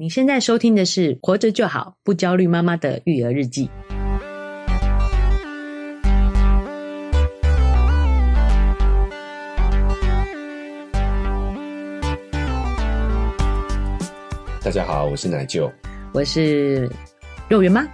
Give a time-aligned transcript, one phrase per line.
[0.00, 3.68] 你现在收听的是《活着就好，不焦虑妈妈的育儿日记》。
[14.62, 15.68] 大家好，我是奶舅，
[16.14, 16.88] 我是
[17.48, 17.84] 肉圆妈，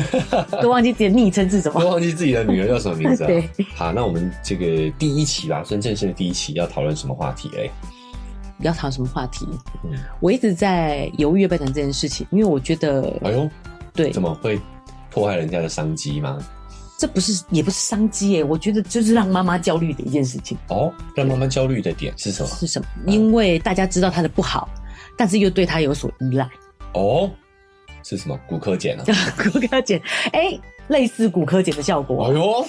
[0.60, 3.28] 都忘记自己的昵称是什么，都忘记自己的女儿叫什么名字啊？
[3.32, 7.50] 对，好，那我们这个第一期吧，算正式的第一期，要讨论什么话题？
[7.56, 7.70] 哎。
[8.60, 9.46] 要谈什么话题？
[9.84, 13.50] 嗯，我一直在犹豫要不要讲这件事情，因为我觉得，哎呦，
[13.92, 14.60] 对，怎么会
[15.10, 16.38] 破坏人家的商机吗？
[16.98, 20.56] 这不是，也不是商机耶，我觉得就是让妈妈焦虑的一件事情。
[20.68, 22.48] 哦，让妈妈焦虑的点是什么？
[22.48, 22.86] 是什么？
[23.06, 24.68] 因为大家知道他的不好，
[25.16, 26.48] 但是又对他有所依赖。
[26.94, 27.30] 哦，
[28.02, 28.38] 是什么？
[28.48, 29.04] 骨科碱啊？
[29.36, 30.00] 骨科碱，
[30.32, 30.60] 哎、欸。
[30.88, 32.26] 类似骨科碱的效果。
[32.26, 32.66] 哎呦，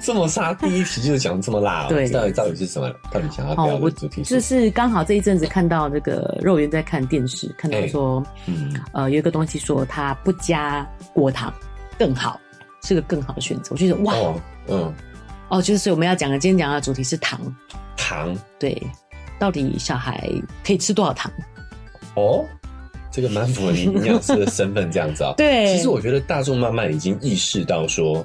[0.00, 0.52] 这么杀！
[0.54, 2.90] 第一题就是讲这么辣，对，到底到底是什么？
[3.10, 4.34] 到底想要聊的主题是？
[4.34, 11.52] 就是刚好这一阵子看到这个肉圆在看电视，看到说，嗯，呃，有一个东西说它不加果糖
[11.98, 12.40] 更好，
[12.82, 13.68] 是个更好的选择。
[13.70, 14.14] 我觉得哇，
[14.68, 14.92] 嗯，
[15.48, 17.40] 哦，就是我们要讲的，今天讲的主题是糖。
[17.96, 18.82] 糖，对，
[19.38, 20.28] 到底小孩
[20.64, 21.30] 可以吃多少糖？
[22.14, 22.44] 哦。
[23.10, 25.34] 这个蛮符合你营养师的身份，这样子啊。
[25.38, 28.24] 对，其实我觉得大众慢慢已经意识到说，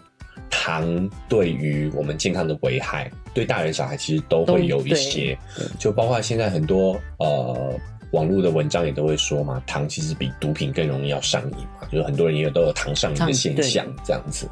[0.50, 5.38] 糖对于我们健康的危害，对大人小孩其实都会有一些。
[5.80, 7.74] 就包括现在很多呃
[8.12, 14.48] 网络的文章也都会说嘛，糖其实比毒品更容易要上瘾嘛，就是很多人也都有糖上瘾的现象这样子。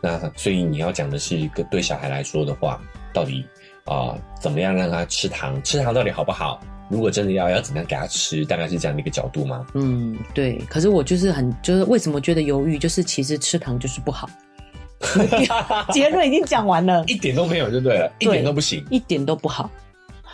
[0.00, 2.80] 那所以你要讲的是一个对小孩来说的话，
[3.12, 3.44] 到底
[3.84, 5.62] 啊、呃、怎么样让他吃糖？
[5.62, 6.60] 吃糖到底好不好？
[6.88, 9.66] 如果真的要要怎么样给他吃，大概是这样的一个角度吗？
[9.74, 10.58] 嗯，对。
[10.68, 14.28] 可是我就是很就是为什么觉得犹豫，就是其实吃糖就是不好。
[15.92, 19.70] 结论已经讲完了，一点都没有就对了，对，一点都不行，一点都不好。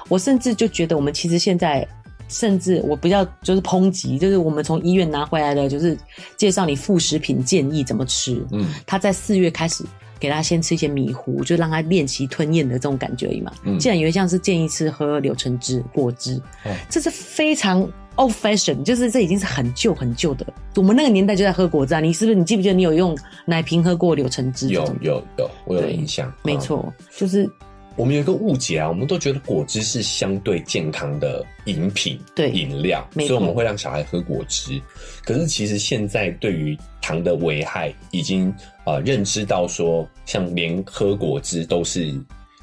[0.08, 1.86] 我甚至就觉得我们其实现在，
[2.28, 5.96] 甚至我不要就是抨击，就是我们从医院拿回来的，就是
[6.36, 8.44] 介绍你副食品建议怎么吃。
[8.52, 9.84] 嗯，他在四月开始。
[10.20, 13.50] 给他先吃一些米糊，就让他练习吞咽的这种感觉而已嘛。
[13.64, 17.80] 嗯，既然有一项是建议吃喝柳橙汁、果汁，哦，这是非常
[18.16, 20.46] old fashion，就是这已经是很旧很旧的。
[20.76, 22.36] 我们那个年代就在喝果汁啊，你是不是？
[22.36, 23.16] 你记不记得你有用
[23.46, 24.68] 奶瓶喝过柳橙汁？
[24.68, 26.32] 有有有，我有印象。
[26.44, 27.50] 没错，就是。
[27.96, 34.80] 我们有一个误解啊，我们都觉得果汁是相对健康的饮品，对，饮料，所以我们会让小孩喝果汁。
[35.22, 38.54] 可是其实现在对于糖的危害已经
[38.90, 42.12] 呃认知到说，像连喝果汁都是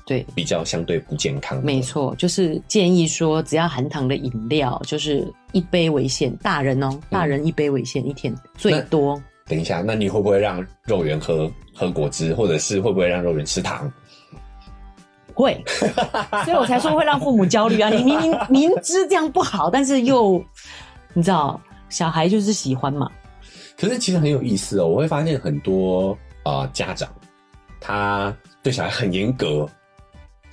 [0.05, 1.63] 对比较相对不健康的。
[1.63, 9.21] 没错，就是建议说，只要含糖的饮料就是一杯为限，大人哦，大人一杯为限，嗯，一天最多。
[9.47, 13.91] 等一下，那你会不会让肉圆喝喝果汁，或者是会不会让肉圆吃糖？
[15.33, 15.63] 会，
[16.43, 17.89] 所以我才说会让父母焦虑啊！
[17.89, 20.43] 你明明明知这样不好，但是又
[21.13, 23.09] 你知道，小孩就是喜欢嘛。
[23.77, 26.11] 可是其实很有意思哦，我会发现很多
[26.43, 27.07] 啊、呃、家长，
[27.79, 29.69] 他对小孩很严格，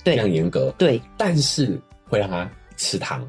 [0.03, 3.27] 对，非常严格，对，但是会让他吃糖。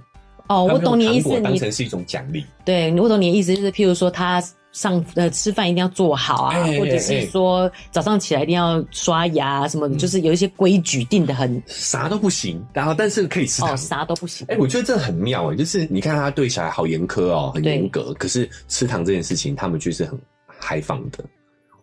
[0.49, 2.45] 哦，我懂你的意思，你当成是一种奖励。
[2.65, 4.43] 对，我懂你的意思，就是譬如说他。
[4.77, 14.47] 上呃吃饭一定要做好啊，或者是说早上起来一定要刷牙什么的，嗯，就是有一些规矩定的很，啥都不行，然后但是可以吃糖，哦，啥都不行。
[14.51, 20.21] 哎，欸，我觉得这很妙哎，就是你看他对小孩好严苛哦，很严格，可是吃糖这件事情他们却是很
[20.61, 21.25] 开放的。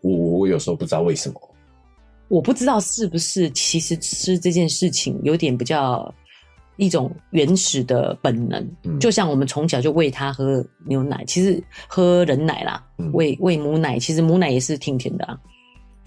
[0.01, 1.41] 我我有时候不知道为什么，
[2.27, 6.13] 我不知道是不是其实吃这件事情有点比较。
[6.75, 15.37] 一种原始的本能，嗯、就像我们从小就喂他喝牛奶，其实喝人奶啦，喂喂、嗯、母奶，其实母奶也是挺甜的啊。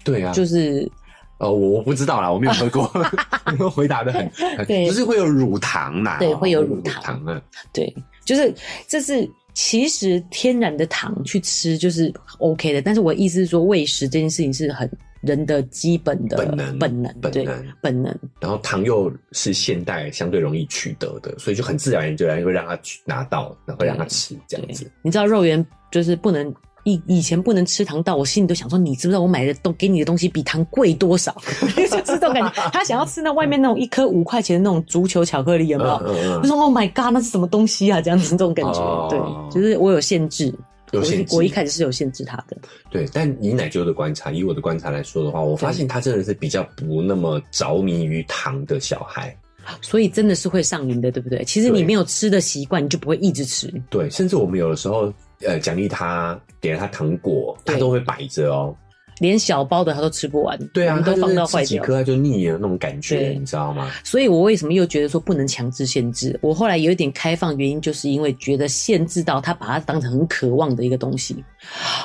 [0.03, 0.89] 对啊，就是
[1.37, 2.83] 呃，我不知道啦，我没有喝过，
[3.69, 4.29] 回答的很，
[4.65, 7.35] 对，就是会有乳糖啦，对，会有乳糖，乳糖。
[7.35, 7.41] 啊，
[7.73, 7.95] 对，
[8.25, 8.53] 就是
[8.87, 14.89] 这是其实天然的糖去吃就是 OK 的，但是我意思是说喂食这件事情是很。
[15.21, 17.47] 人的基本的本能，本能，对，
[17.81, 18.15] 本能。
[18.39, 24.89] 然后糖又是现代相对容易取得的，所以就很自然而然会让他去拿到，然后让他吃这样子。
[25.01, 26.53] 你知道肉圆就是不能
[26.83, 31.35] 以以前不能吃糖，到我心里都想说，你知不知道我买的东给你的东西比糖贵多少？
[31.75, 32.49] 就是这种感觉。
[32.71, 35.97] 他想要吃那外面那种一颗五块钱的那种足球巧克力，有没有？
[35.97, 39.19] 他、嗯嗯嗯、说：“Oh my god，那是什么东西啊？”这样子这种感觉，哦、对，
[39.61, 40.53] 就是我有限制。
[40.91, 42.57] 有限制，我一开始是有限制他的。
[42.89, 49.35] 对，但以奶舅的观察，以我的观察来说的话，我发现他真的是比较不那么着迷于糖的小孩，
[49.81, 51.43] 所以真的是会上瘾的，对不对？
[51.43, 53.71] 其实你没有吃的习惯，你就不会一直吃。
[53.89, 58.75] 对，甚至我们有的时候，呃，奖励他，给了他糖果，他都会摆着哦。
[59.19, 63.91] 连小包的他都吃不完，对啊，都放到坏掉，几颗他就腻了那种感觉，你知道吗？
[64.03, 66.37] 所以我为什么又觉得说不能强制限制？
[66.41, 71.43] 我后来有一点开放，原因就是因为觉得限制到他把它当成很渴望的一个东西。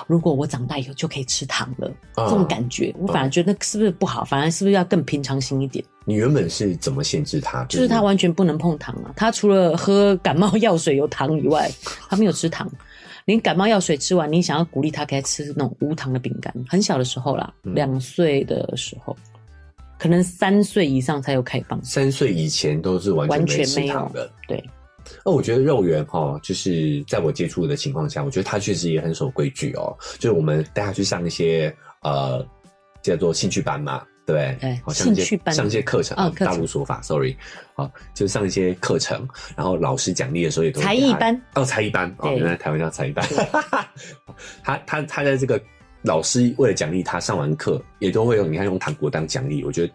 [0.06, 4.24] 如果我长大以后就可以吃糖了，嗯、这种感觉，我反而觉得是不是不好？
[4.24, 5.84] 反而是不是要更平常心一点？
[6.04, 7.64] 你原本是怎么限制他？
[7.66, 9.12] 就是他完全不能碰糖啊！
[9.14, 11.70] 他除了喝感冒药水有糖以外，
[12.08, 12.68] 他没有吃糖。
[13.24, 16.52] 连感冒药水吃完，你想要鼓励他，给他吃那种无糖的饼干。
[16.68, 19.16] 很小的时候啦，两岁、嗯、的时候，
[19.98, 21.82] 可能三岁以上才有开放。
[21.84, 24.30] 三岁以前都是完全没吃糖的。
[24.48, 24.62] 对。
[25.24, 29.96] 那我觉得肉圆哈，就是在我接触的情况下，我觉得他确实也很守规矩哦。
[30.18, 32.44] 就是我们带他去上一些呃
[33.02, 34.04] 叫做兴趣班嘛。
[34.32, 37.36] 对，对，好像一些上一些课程，哦、大陆说法，sorry，
[37.74, 43.26] 好，就上一些课程，然后老师奖励的时候也都才艺班，哦，才艺班，哦，原来台湾叫才艺班，
[44.64, 45.60] 他他他在这个
[46.02, 49.92] 老师为了奖励他上完课，也都会用你看用糖果当奖励，我觉得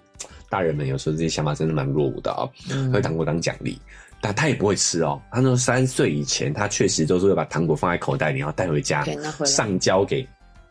[0.49, 3.79] 大人们有时候这些想法真的蛮落伍的啊、哦，用、嗯、糖果当奖励，
[4.21, 9.03] 但他也不会吃哦，他说三岁以前他确实都是会把糖果放在口袋里，然后带回家
[9.45, 10.27] 上交给。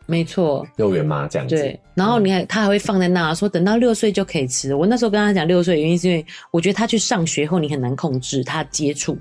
[0.09, 1.27] 没错，幼儿园吗？
[1.29, 1.55] 这样子。
[1.55, 4.73] 对，然后你还他还会放在那说，等到六岁就可以吃。
[4.73, 9.17] 我那时候跟他讲六岁的原因是因为我觉得他去上学后你很难控制他接触，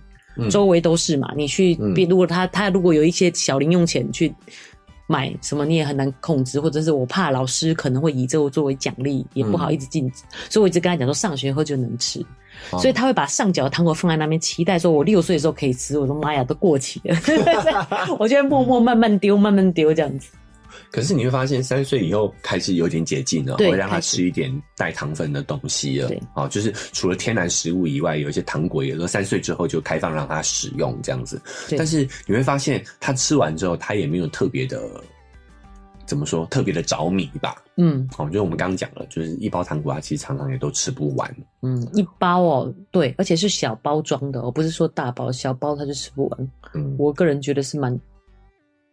[0.48, 1.32] 周围都是嘛。
[1.36, 1.76] 你去，
[2.08, 4.32] 如果他他如果有一些小零用钱去
[5.08, 6.60] 买什么，你也很难控制。
[6.60, 10.22] 或者是我怕老师可能会以这个作为奖励，也不好一直禁止。
[10.48, 12.24] 所以我一直跟他讲说，上学后就能吃。
[12.78, 15.98] 所以他会把上缴的糖果放在那边，期待说我六岁的时候可以吃。
[15.98, 17.16] 我说妈呀，都过期了。
[18.18, 20.28] 我就会默默慢慢丢，慢慢丢这样子。
[20.90, 26.10] 可是你会发现，三岁以后开始有点解禁了，会让他吃一点带糖分的东西了。
[26.34, 31.40] 哦，就是除了天然食物以外，有一些糖果，也都三岁之后就开放让他使用这样子。
[31.76, 34.80] 但是你会发现，他吃完之后，他也没有特别的
[36.06, 37.56] 怎么说，特别的着迷吧？
[37.76, 41.36] 嗯，哦，就是我们刚刚讲了，就是一包糖果，他其实常常也都吃不完。
[41.62, 46.50] 嗯，一包哦，对，而且是小包装的，哦，不是说大包，小包他就吃不完。
[46.74, 47.98] 嗯，我个人觉得是蛮。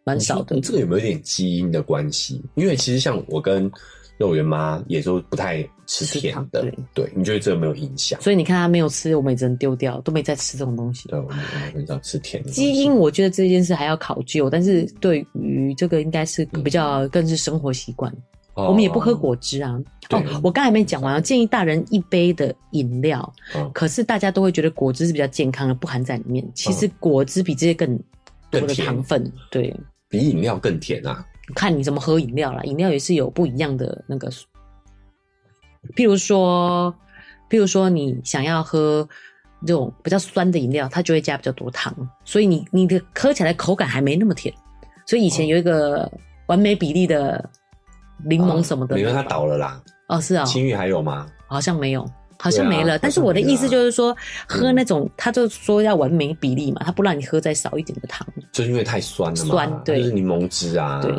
[0.03, 2.41] 蛮少的，这个有没有一点基因的关系？
[2.55, 3.71] 因为其实像我跟
[4.17, 8.21] 肉圆妈也都不太吃甜的，对，对，你觉得这个没有影响？
[8.21, 11.09] 所以你看他没有吃，我们也只能丢掉，都没再吃这种东西。
[11.09, 11.37] 对，我们
[11.73, 12.51] 很少吃甜的。
[12.51, 18.13] 基因我觉得这件事还要考究，但是对于这个应该是比较更是生活习惯。
[18.55, 19.81] 嗯、我们也不喝果汁啊。
[20.11, 26.47] 哦，哦我刚才没讲完啊，建议大人一杯的饮料，嗯、可是大家都会觉得果汁是比较健康的，不含在里面。
[26.53, 27.97] 其实果汁比这些更
[28.51, 29.75] 多的糖分，对。
[30.13, 31.25] 比饮料更甜啊！
[31.55, 34.29] 看你怎么喝饮料啦，饮料也是有不一样的那个。
[35.95, 36.93] 譬如说，
[37.49, 39.09] 譬如说你想要喝
[39.65, 41.91] 这种比较酸的饮料，它就会加比较多糖，
[42.23, 44.53] 所以你你的喝起来口感还没那么甜。
[45.07, 46.07] 所以以前有一个
[46.45, 47.49] 完美比例的
[48.23, 49.81] 柠檬什么的，因为它倒了啦。
[50.09, 51.27] 哦，是啊、哦，青玉还有吗？
[51.47, 52.07] 好像没有。
[52.39, 54.15] 好像没了，啊、但是我的意思就是说，
[54.47, 59.51] 喝那种，他就说要完美比例嘛，他不让你喝再少一点的糖，就是因为太酸了嘛。
[59.51, 61.01] 酸，对，就是柠檬汁啊。
[61.01, 61.13] 对，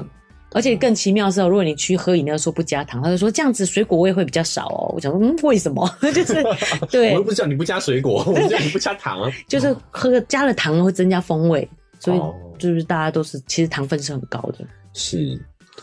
[0.52, 4.93] 而且更奇妙的是，如果你去喝饮料说不加糖，他就说这样子水果味会比较少哦。
[4.94, 5.88] 我想说，嗯，为什么？
[6.14, 6.43] 就是
[6.90, 9.31] 对，我又不是叫你不加水果， 我叫你不加糖啊。
[9.49, 11.69] 就是喝加了糖会增加风味，
[11.99, 12.20] 所以
[12.58, 14.64] 就是大家都是其实糖分是很高的。
[14.93, 15.40] 是。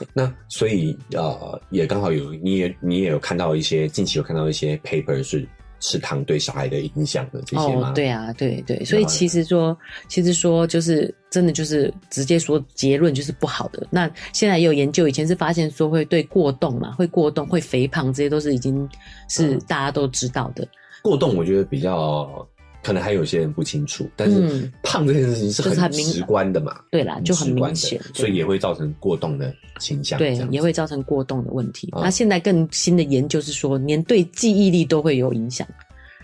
[0.13, 5.47] 那所以呃，也刚好有你也你也有看到一些近期有看到一些 paper 是
[5.79, 7.89] 吃糖对小孩的影响的这些吗？
[7.89, 9.75] 哦，对啊，对对，所以其实说
[10.07, 13.87] 其实说就是真的就是直接说结论就是不好的。
[13.89, 18.87] 那现在也有研究，以前是发现说会对过动嘛，会过动会肥胖，这些都是已经
[19.27, 20.63] 是大家都知道的。
[20.63, 20.69] 嗯，
[21.01, 22.47] 过动我觉得比较。
[22.83, 26.75] 可能还有些人不清楚，但是胖这件事情是很直观的嘛？
[26.77, 30.17] 嗯、对啦，就很明显，所以也会造成过动的倾向。
[30.17, 31.89] 对，也会造成过动的问题。
[31.91, 35.67] 哦、那现在更新的研究是说，连对记忆力都会有影响，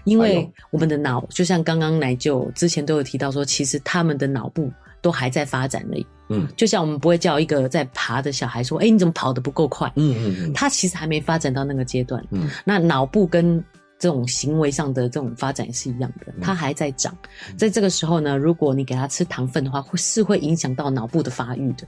[0.04, 4.72] 因为我们的脑就像刚刚奶舅之前都有提到说，其实他们的脑部
[5.02, 6.06] 都还在发展而已。
[6.30, 12.22] 嗯，就像我们不会叫一个在爬的小孩说：“哎、欸，你怎么跑得不够快？”嗯嗯嗯，他其实还没发展到那个阶段。
[12.32, 13.64] 嗯，那脑部跟
[14.00, 17.16] 这种行为上的这种发展也是一样的，它还在长，
[17.58, 21.88] 在这个时候呢，如果你给他吃糖分的话，会是会影响到脑部的发育的。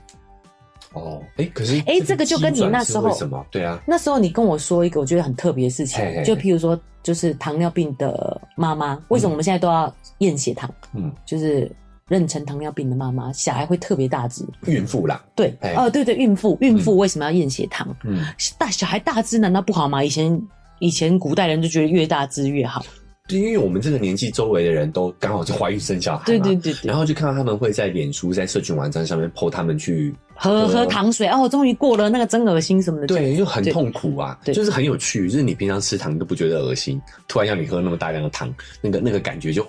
[0.92, 3.46] 哦，哎，可是哎，这个就跟你那时候什么？
[3.48, 10.68] 对啊，那时候你跟我说一个我觉得很特别的事情，就譬如说，就是糖尿病的妈妈，为什么我们现在都要验血糖？
[10.94, 11.70] 嗯，就是
[12.08, 17.86] 妊娠糖尿病的妈妈，小孩会特别大只，孕妇啦，对，哦，对对，孕妇，孕妇为什么要验血糖？
[18.02, 18.24] 嗯，
[18.58, 20.02] 大小孩大只难道不好吗？
[20.02, 20.42] 以前。
[20.80, 22.84] 以前古代人就觉得越大只越好，
[23.28, 39.64] 因为我们这个年纪，周围的人都刚好就怀孕生小孩嘛，对对对对，然后就看到他们会在脸书、在社群网站上面 po 他们去喝喝糖水，哦，终于过了那个真恶心什么的，对，就很痛苦啊，就是很有趣，就是你平常吃糖都不觉得恶心，突然要你喝那么大量的糖，那个那个感觉就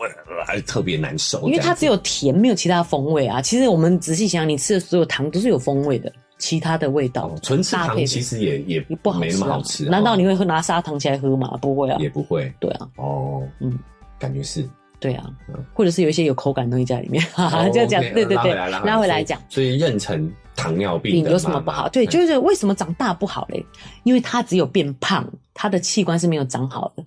[0.48, 3.42] 还是特别难受，因为它只有甜，没有其他风味啊。
[3.42, 6.12] 其实我们仔细想想，你吃的所有糖都是有风味的。
[6.42, 9.86] 其他的味道，纯吃糖其实也也不好，没那么好吃。
[9.86, 11.56] 难道你会喝拿砂糖起来喝吗？
[11.62, 12.52] 不会啊，也不会。
[12.60, 13.78] 对啊，哦，嗯，
[14.18, 14.68] 感觉是。
[15.00, 15.26] 对啊，
[15.74, 19.40] 或者是有一些有口感的东西在里面，哈 哈，这样讲，对对对，拉回来讲。
[19.50, 21.88] 所以妊娠糖尿病有什么不好？
[21.90, 23.66] 对，就是为什么长大不好嘞？
[24.04, 27.04] 因为它只有变胖，它的器官是没有长好的，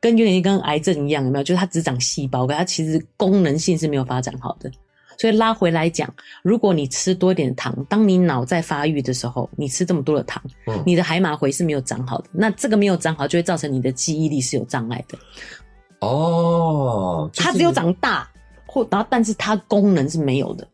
[0.00, 1.44] 跟有点跟癌症一样，有没有？
[1.44, 4.70] 就是它只长细胞，可它其实功能性是没有发展好的。
[5.18, 12.30] 所以拉回来讲，如果你吃多一点糖，当你脑在发育的时候，你吃这么多的糖，嗯、你的海马回是没有长好的。
[12.32, 15.18] 那这个没有长好，就会造成你的记忆力是有障碍的。
[16.00, 18.28] 哦，就是、它只有长大，
[18.66, 20.66] 或然后，但是它功能是没有的。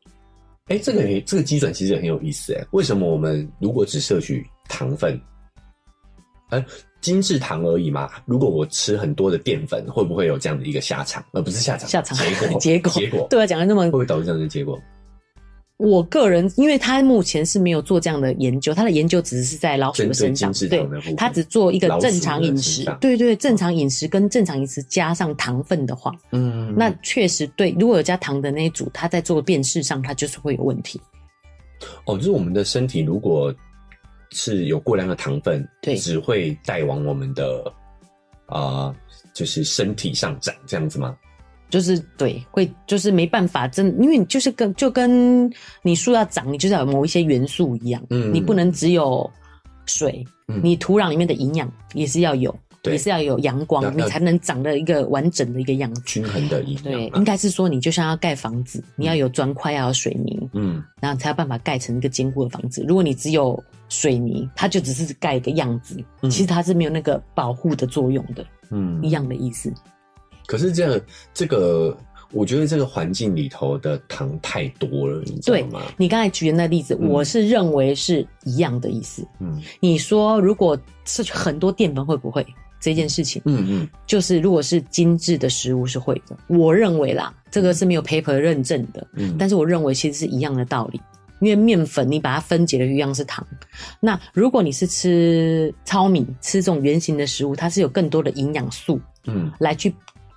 [0.66, 2.64] 哎、欸，这个这个机转其实很有意思哎。
[2.70, 5.20] 为什么我们如果只摄取糖分，
[6.50, 6.66] 哎、欸？
[7.00, 8.08] 精制糖而已嘛。
[8.24, 11.24] 如果我吃很多的淀粉，会不会有这样的一个下场？
[11.32, 13.26] 而不是下场，下场结果， 结果，结果。
[13.30, 14.78] 对啊，讲的那么，会不会导致这样的结果？
[15.76, 20.84] 我个人，因为他目前是没有做这样的研究，他的研究只是在老鼠的身上，对，
[21.16, 31.00] 他只做一个正常饮食，对，对对，正常饮食跟正常饮食加上糖分的话，嗯，那确实对，如果有加糖的那一组，他在做辨识上，他就是会有问题。
[32.06, 33.54] 哦，就是我们的身体如果。
[34.32, 37.64] 是有过量的糖分，对，只会带往我们的
[38.46, 38.96] 啊、呃，
[39.32, 41.16] 就是身体上长这样子吗？
[41.70, 45.50] 就是对，会就是没办法，真因为你就是跟就跟
[45.82, 49.30] 你树要长，你就是要有某一些元素一样，嗯，你不能只有
[49.84, 52.54] 水，嗯，你土壤里面的营养也是要有。
[52.88, 56.84] 对，也是要有阳光，你才能长得一个完整的一个样子，均衡的营养。
[56.84, 62.84] 对，应该是说，你就像要盖房子，你要有砖块，要有水泥，嗯，然后才有办法盖成一个坚固的房子。
[62.88, 69.72] 如果你只有水泥，它就只是盖一个样子，其实它是没有那个保护的作用的，嗯，一样的意思。
[70.46, 71.00] 可是这样
[71.34, 71.96] 这个，
[72.32, 75.82] 我觉得这个环境里头的糖太多了，你知道吗？
[75.96, 79.26] 你刚才举的那例子，我是认为是一样的意思。
[79.40, 82.46] 嗯，你说如果摄取很多淀粉，会不会？
[82.80, 91.00] 这件事情，嗯嗯，就是如果是精致的食物是会的，我认为啦，这个是没有 paper 认证的，嗯，但是我认为其实是一样的道理，
[91.40, 93.46] 因为面粉你把它分解的一样是糖，
[94.00, 99.94] 那如果你是吃糙米，吃这种圆形的食物，它是有更多的营养素，嗯，来去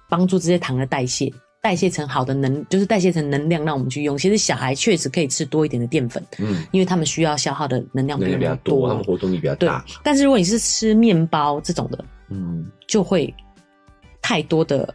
[0.10, 1.32] 帮助这些糖的代谢。
[1.62, 4.18] 代谢成好的能，就是代谢成能量，让我们去用。
[4.18, 9.86] 其实小孩确实可以吃多一点的淀粉，嗯，因为他们需要消耗的能量比较多，他们活动力比较大。
[9.88, 13.32] 对，但是如果你是吃面包这种的，嗯，就会
[14.24, 14.92] 太多的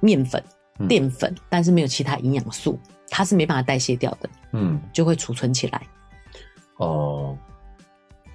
[0.00, 0.42] 面粉、
[0.86, 5.80] 淀粉，嗯，但是没有其他营养素，它是没办法代谢掉的，嗯，就会储存起来。
[6.76, 7.36] 哦，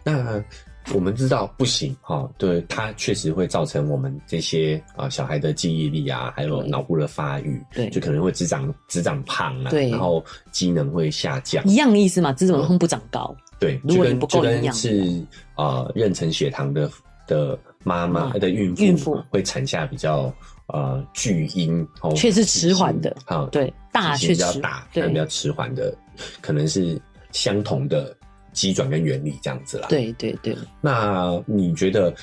[0.03, 0.43] 那。
[0.93, 16.89] 我们知道不行哈，对，它确实会造成我们这些啊小孩的记忆力啊，还有脑部的发育，对，就可能会只长只长胖啊，对，然后机能会下降，一样的意思嘛，只长胖不长高，对，如果你不够营养，是啊，妊娠血糖的
[17.27, 19.23] 的妈妈的孕妇，孕妇。
[19.29, 20.33] 会产下比较
[20.67, 23.15] 呃巨婴，却是迟缓的。
[23.25, 25.95] 啊，对，大却比较大，对，比较迟缓的，
[26.41, 26.99] 可能是
[27.31, 28.15] 相同的。
[28.59, 30.53] 机转跟原理这样子啦，对对对。
[30.81, 32.13] 那你觉得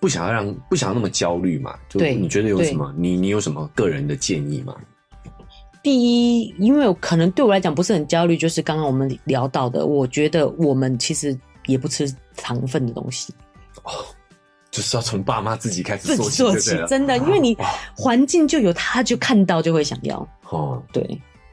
[0.00, 1.78] 不想要让不想要那么焦虑嘛？
[1.88, 2.92] 就你觉得有什么？
[2.98, 4.74] 你你有什么个人的建议吗？
[5.80, 13.32] 第一，因为可能对我来讲不是很焦虑，就是刚刚我们聊到的，我觉得我们其实也不吃糖分的东西。
[13.84, 13.92] 哦，
[14.72, 17.56] 就是要从爸妈自己开始做起，做起真的，因为你
[17.96, 20.28] 环境就有，他就看到就会想要。
[20.48, 21.02] 哦，对，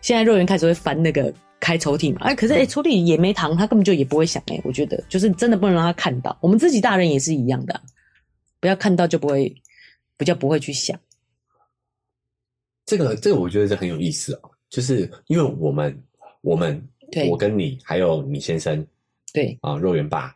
[0.02, 1.32] 现在肉圆开始会翻那个。
[1.60, 6.38] 开抽屉嘛，哎，可是哎、欸，抽屉也没糖，他根本就也不会想哎、欸，我觉得就是真的不能让他看到。
[6.40, 7.82] 我们自己大人也是一样的、啊，
[8.60, 9.54] 不要看到就不会，
[10.16, 11.00] 比较不会去想。
[12.86, 16.04] 这个这个我觉得这很有意思哦，就是因为我们
[16.42, 17.28] 我们对。
[17.28, 18.86] 我跟你还有你先生
[19.34, 19.58] 对。
[19.62, 20.34] 啊肉圆爸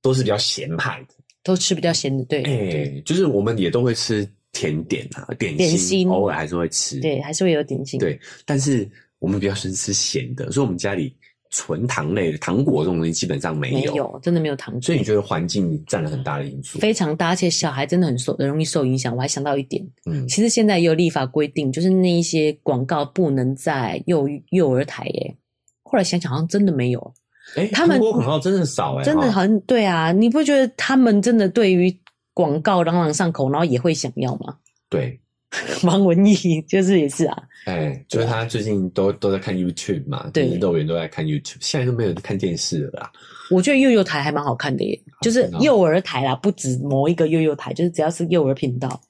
[0.00, 6.08] 都是比较咸派的，都吃比较咸的，对，哎、欸，就是我们也都会吃甜点啊，点心，点心。
[6.08, 8.88] 偶尔还是会吃，对，还是会有点心，对，但是。
[9.26, 11.12] 我们比较喜欢吃咸的，所以我们家里
[11.50, 14.80] 纯糖类的糖果这种东西基本上没有，没有，真的没有糖果。
[14.80, 16.78] 所以你觉得环境占了很大的因素？
[16.78, 19.16] 非常大，而且小孩真的很受，很容易受影响。
[19.16, 25.36] 我还想到一点，嗯，其实现在也有立法规定，就是那一些广告不能在幼幼儿台耶。
[25.82, 27.14] 后来想想，好像真的没有。
[27.56, 30.12] 哎、欸，他们广告真的少哎，真的很对啊！
[30.12, 31.92] 你不觉得他们真的对于
[32.32, 34.56] 广告朗朗上口，然后也会想要吗？
[34.88, 35.20] 对。
[35.84, 43.12] 王文艺就是也是啊，哎、欸，就是他最近都都在看 YouTube 嘛，对，幼儿园都在看 YouTube，现在都没有看电视了啦。
[43.50, 49.00] 我觉得幼幼台还蛮好看的耶，就是幼儿台啦，不止某一个幼幼台，就是只要是幼儿频道。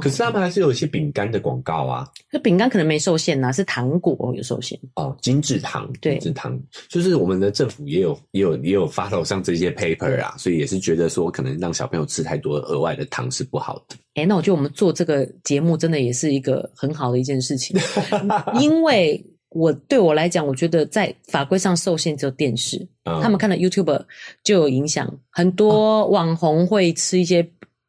[0.00, 5.16] 可是他们还是有一些饼干的广告啊，那饼干可能没受限呐，是糖果有受限哦。
[5.22, 13.94] 精致糖，对，精致糖，就是我们的政府也有也有也有发到像这些 paper 啊，所以也是觉得说，可能让小朋友吃太多额外的糖是不好的。
[14.14, 17.78] 哎、欸，那我觉得我们做这个节目真的也是一个很好的一件事情，
[18.58, 24.04] 因为我对我来讲，我觉得在法规上受限只有电视，嗯、他们看到 YouTube
[24.42, 27.48] 就有影响，很多网红会吃一些。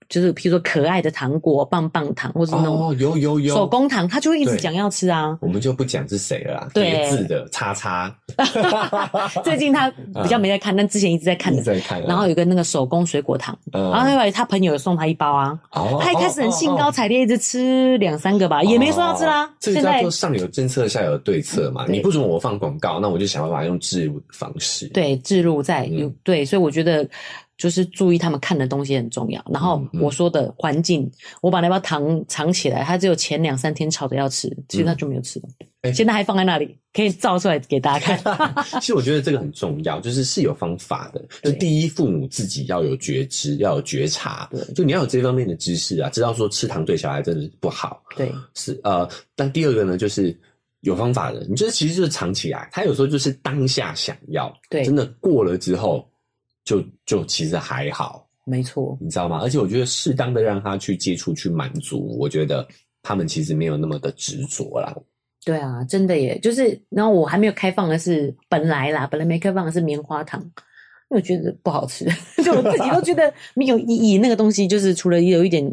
[0.09, 5.37] 就是譬如说可爱的糖果、棒棒糖，或者那种哦，有有有手工糖，他就会一直讲要吃啊。
[5.41, 8.13] 我们就不讲是谁了啦，叠字的叉叉。
[9.43, 9.91] 最近他
[10.23, 11.61] 比较没在看，但之前一直在看的。
[11.61, 12.01] 在看。
[12.03, 15.59] 然后有个那个手工水果糖，然后后来他朋友有送他一包啊。
[15.71, 15.99] 哦。
[16.01, 19.49] 他一开始很兴高采烈，一直吃两三个吧，也没说要吃啦。
[19.59, 21.85] 这个叫做上有政策，下有对策嘛。
[21.87, 24.87] 你不准我放广告，那我就想办法用置入的方式。
[24.87, 27.07] 对，置入在有对，所以我觉得。
[27.57, 29.43] 就是注意他们看的东西很重要。
[29.51, 31.11] 然后我说的环境，嗯嗯、
[31.41, 35.49] 我把那包糖藏起来，他只有前两三天吵着要吃，其实他就没有吃了。
[35.81, 38.53] 嗯、现在还放在那里，可以照出来给大家看。
[38.81, 41.23] 其实我觉得这个很重要，就是是有方法的。
[41.43, 44.47] 就第一，父母自己要有觉知，要有觉察。
[44.51, 48.01] 对，就你要有这方面的知识啊，知道说吃糖对小孩真的不好。
[48.15, 49.07] 对，是呃。
[49.35, 50.35] 但第二个呢，就是
[50.81, 51.45] 有方法的。
[51.47, 56.07] 你就是其实就是藏起来，他有时候就是当下想要，对，真的过了之后。
[56.67, 59.39] 就就其实还好，没错，你知道吗？
[59.41, 62.67] 而且我觉得适当的让他去接触、去满足，我觉得
[63.01, 64.93] 他们其实没有那么的执着啦。
[65.45, 72.03] 对啊，真的耶，就是然后我还没有开放的是本来啦，本来没开放的是棉花糖，因为我觉得不好吃，
[72.43, 74.17] 就我自己都觉得没有意义。
[74.17, 75.65] 那个东西就是除了有一点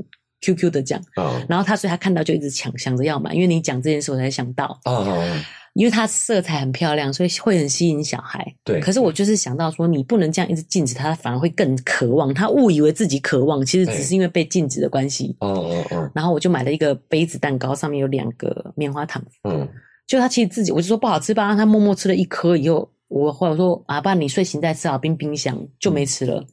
[0.43, 5.27] QQ 的酱，嗯，然后他所以他看到就一直抢，想着要买，因为你讲这件事我才想到，哦。
[5.75, 8.45] 因为它色彩很漂亮，所以会很吸引小孩。
[8.65, 12.33] 对，可是我就是想到说，你不能这样一直禁止他，反而会更渴望。
[12.33, 15.37] 他误以为自己渴望，其实只是因为被禁止的关系。
[15.41, 16.11] 哦哦哦。
[16.15, 19.23] 然后我就买了一个杯子蛋糕，上面有两个棉花糖。
[19.43, 19.69] 嗯。
[20.07, 26.47] 就他其实自己，我就说不好吃吧，他默默吃了一颗以后，我或者说啊，爸，你睡醒再吃啊，冰冰箱就没吃了，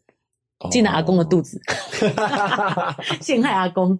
[0.72, 1.62] 进了阿公的肚子，
[3.22, 4.00] 陷害阿公。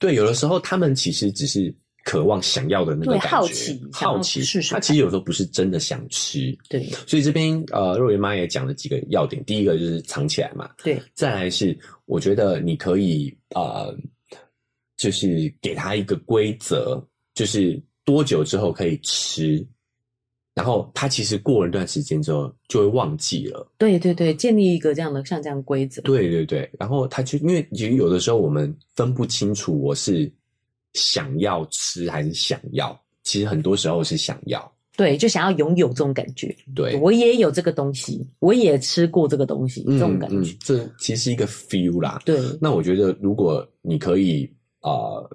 [0.00, 1.72] 对，有的时候他们其实只是。
[2.04, 6.56] 渴望想要的那个感觉，好奇，好奇，他其实有时候不是真的想吃。
[6.68, 9.44] 对，所以这边呃，肉圆妈也讲了几个要点。
[9.44, 11.00] 第一个就是藏起来嘛，对。
[11.14, 13.94] 再来是，我觉得你可以呃，
[14.96, 17.02] 就是给他一个规则，
[17.34, 19.64] 就是多久之后可以吃，
[20.54, 23.70] 然后他其实过了一段时间之后就会忘记了。
[23.76, 26.00] 对对对，建立一个这样的像这样规则。
[26.02, 30.32] 对对对，然后他就因为其实有的时候我们分不清楚我是。
[30.94, 32.98] 想要吃还是想要？
[33.22, 36.56] 其实很多时候是想要，对，就想要拥有这种感觉。
[36.74, 40.50] 对，我也有这个东西，我也吃过这个东西，嗯、这种感觉。
[40.50, 42.18] 嗯、这其实是一个 feel 啦。
[42.24, 44.50] 对，那我觉得如果你可以
[44.80, 45.30] 啊、呃，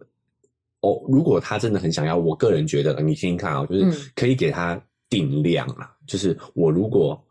[0.82, 5.96] 哦，如果他真的很想要，我个人觉得，你听听看啊、喔，就是可以给他定量啦。
[6.02, 7.24] 嗯、就是我如果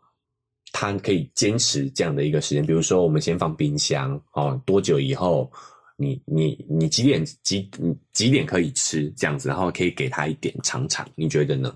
[0.71, 5.51] 他可以坚持这样的一个时间，比如说我们先放冰箱哦、喔，多久以后？
[5.97, 11.75] 你你你几点几你几点可以吃这样子，然后可以给他一点尝尝，你觉得呢？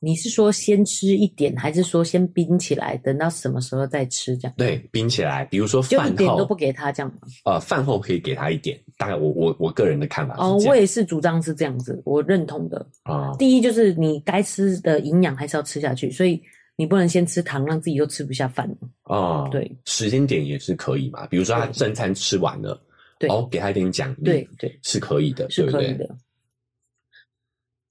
[0.00, 4.54] 你是说先吃一点，还是说先冰起来，等到什么时候再吃这样？
[4.56, 7.18] 对，冰起来，比如说饭后，就一点都不给他这样吗？
[7.44, 10.36] 呃，饭后可以给他一点，大概我我我个人的看法。
[10.38, 13.30] 哦，我也是主张是这样子，我认同的啊。
[13.30, 16.40] 哦、第一就是你该吃的营养还是要吃下去，所以
[16.76, 22.80] 你不能先吃糖，让自己又吃不下饭哦，对，时间点也是可以嘛，比如说他正餐吃完了。
[23.18, 25.98] 对哦，给他一点奖励，对对，是可以的，是可以的。
[25.98, 26.16] 对对，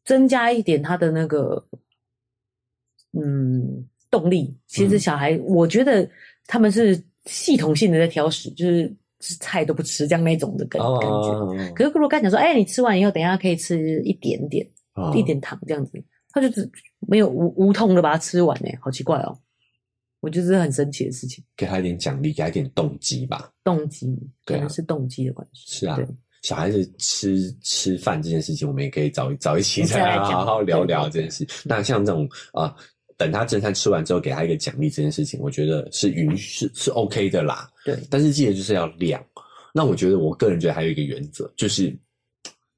[0.05, 1.67] 增加一点他的那个，
[3.11, 4.55] 嗯，动力。
[4.67, 6.09] 其实小孩，嗯、我觉得
[6.45, 11.07] 他们是系统性的在挑食，就是菜都不吃这样那种的感感觉。
[11.07, 19.37] 哦、可是如果刚讲说，哎，你吃完以后，等一下可以吃一点点，哦、一点糖这样子，他就只没有无无痛的把它吃完呢，好奇怪哦。
[20.27, 23.49] 我觉得是很神奇的事情，给他一点奖励，给他一点动机吧。
[23.63, 24.13] 动机，
[24.43, 25.79] 可能是动机的关系。
[25.79, 25.97] 是啊，
[26.41, 31.47] 小孩子吃吃饭这件事情，我们也可以早早一起再好好聊聊这件事。
[31.63, 32.75] 那像这种啊、呃，
[33.15, 37.71] 等他正餐吃完之后，给他一个奖励这件事情，我觉得是允许是 OK 的啦。
[37.85, 39.23] 对，但是记得就是要量。
[39.73, 41.97] 那我觉得我个人觉得还有一个原则，就是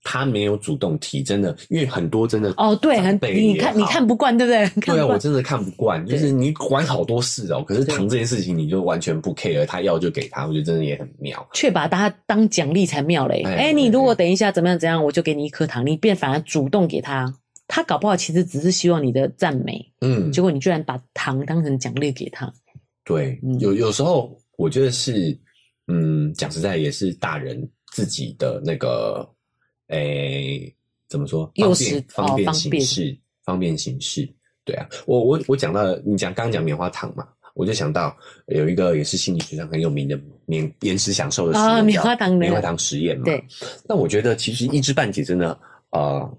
[0.03, 4.81] 他没有主动提，真的，因为很多真的哦，对，很你看你看不惯，对不对？
[4.81, 13.43] 对啊，我真的看不惯，就是你管好多事哦，可是糖这件事情你就完全不 care，他要就给他，我觉得真的也很妙，却把他当奖励才妙嘞。
[13.43, 17.33] 哎、欸，你如果等一下怎么样怎样，我就给你一颗糖，你便反而主动给他，
[17.67, 22.51] 他搞不好其实只是希望你的赞美，嗯，结果你居然把糖当成奖励给他。
[23.03, 25.37] 对，嗯、有有时候我觉得是，
[25.87, 29.29] 嗯，讲实在也是大人自己的那个。
[29.89, 30.75] 诶、欸，
[31.07, 31.51] 怎么说？
[31.55, 34.27] 方便方便形式，方便形式。
[34.65, 43.25] 对啊，我我我讲到你讲刚刚讲棉花糖嘛，我就想到有一个也是心理学上很有名的棉延迟享受的实验，啊，棉花糖棉花糖实验嘛。
[43.25, 43.43] 对。
[43.87, 46.37] 那我觉得其实一知半解，真的呃，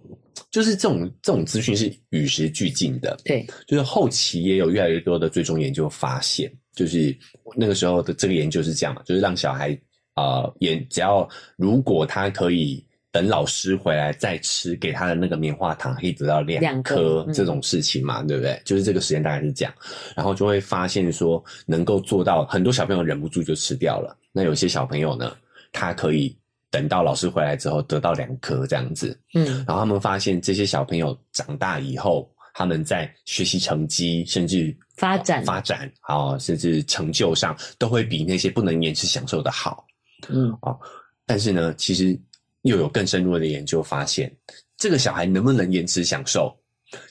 [0.53, 3.19] 就是这种这种资讯是与时俱进的。
[3.25, 3.45] 对。
[3.67, 7.13] 就是后期也有越来越多的最终研究发现，就是
[7.57, 9.77] 那个时候的这个研究是这样嘛，就是让小孩
[10.15, 12.87] 啊，也只要如果他可以。
[13.13, 18.63] 等老师回来再吃给他的那个棉花糖，可以得到两颗这种事情嘛，对不对？
[18.65, 19.75] 就是这个时间大概是这样，
[20.15, 24.17] 然后就会发现说，能够做到很多小朋友忍不住就吃掉了。
[24.31, 25.37] 那有些小朋友呢，
[25.73, 26.37] 他可以
[26.71, 29.19] 等到老师回来之后得到两颗这样子。
[29.35, 39.85] 嗯，然后他们发现这些小朋友长大以后，他们在学习成绩甚至发展发展啊，甚至成就上都会比那些不能延迟享受的好。
[40.29, 40.79] 嗯，哦，
[41.27, 42.17] 但是呢，其实。
[42.63, 44.35] 又有更深入的研究发现，
[44.77, 46.57] 这个小孩能不能延迟享受，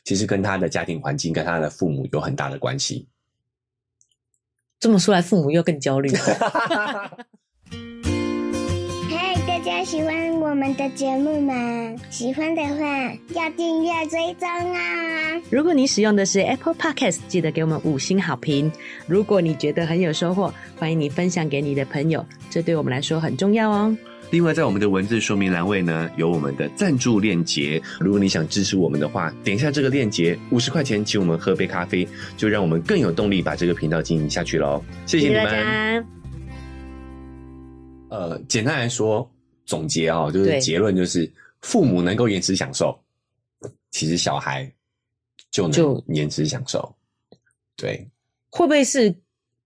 [0.04, 3.08] 其实跟他的家庭环境、跟他的父母有很大的关系。
[4.80, 6.10] 这么说来，父母又更焦虑。
[6.16, 7.10] 嗨，
[9.46, 11.54] 大家喜欢我们的节目吗？
[12.10, 15.42] 喜欢的话要订阅追踪啊！
[15.50, 18.72] 如果你使用的是 Apple Podcast，记得给我们五星好评。
[19.06, 23.98] 如果你觉得很有收获，欢迎你分享给你的朋友，这对我们来说很重要哦。
[24.32, 27.82] 另外，在我们的文字说明栏位呢，有我们的赞助链接。
[28.00, 34.84] 如果你想支持我们的话，点一下这个链接，五十块钱请我们喝杯咖啡，就让我们更有动力把这个频道经营下去喽。
[35.08, 36.06] 谢谢你们。
[38.10, 39.28] 呃，简单来说，
[39.66, 41.28] 总结啊、哦，就是结论就是，
[41.62, 42.96] 父母能够延迟享受，
[43.90, 44.72] 其实小孩
[45.50, 46.96] 就能延迟享受。
[47.76, 48.08] 对，
[48.52, 49.12] 会不会是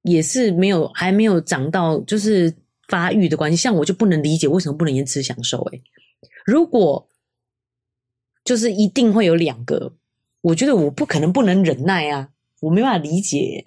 [0.03, 2.53] 也是没有还没有长到就是？
[2.93, 5.57] 发育的关系，像我就不能理解为什么不能延迟享受。
[5.71, 5.81] 诶，
[6.45, 7.09] 如果
[8.45, 9.95] 就是一定会有两个，
[10.41, 12.29] 我觉得我不可能不能忍耐啊，
[12.61, 13.65] 我没办法理解。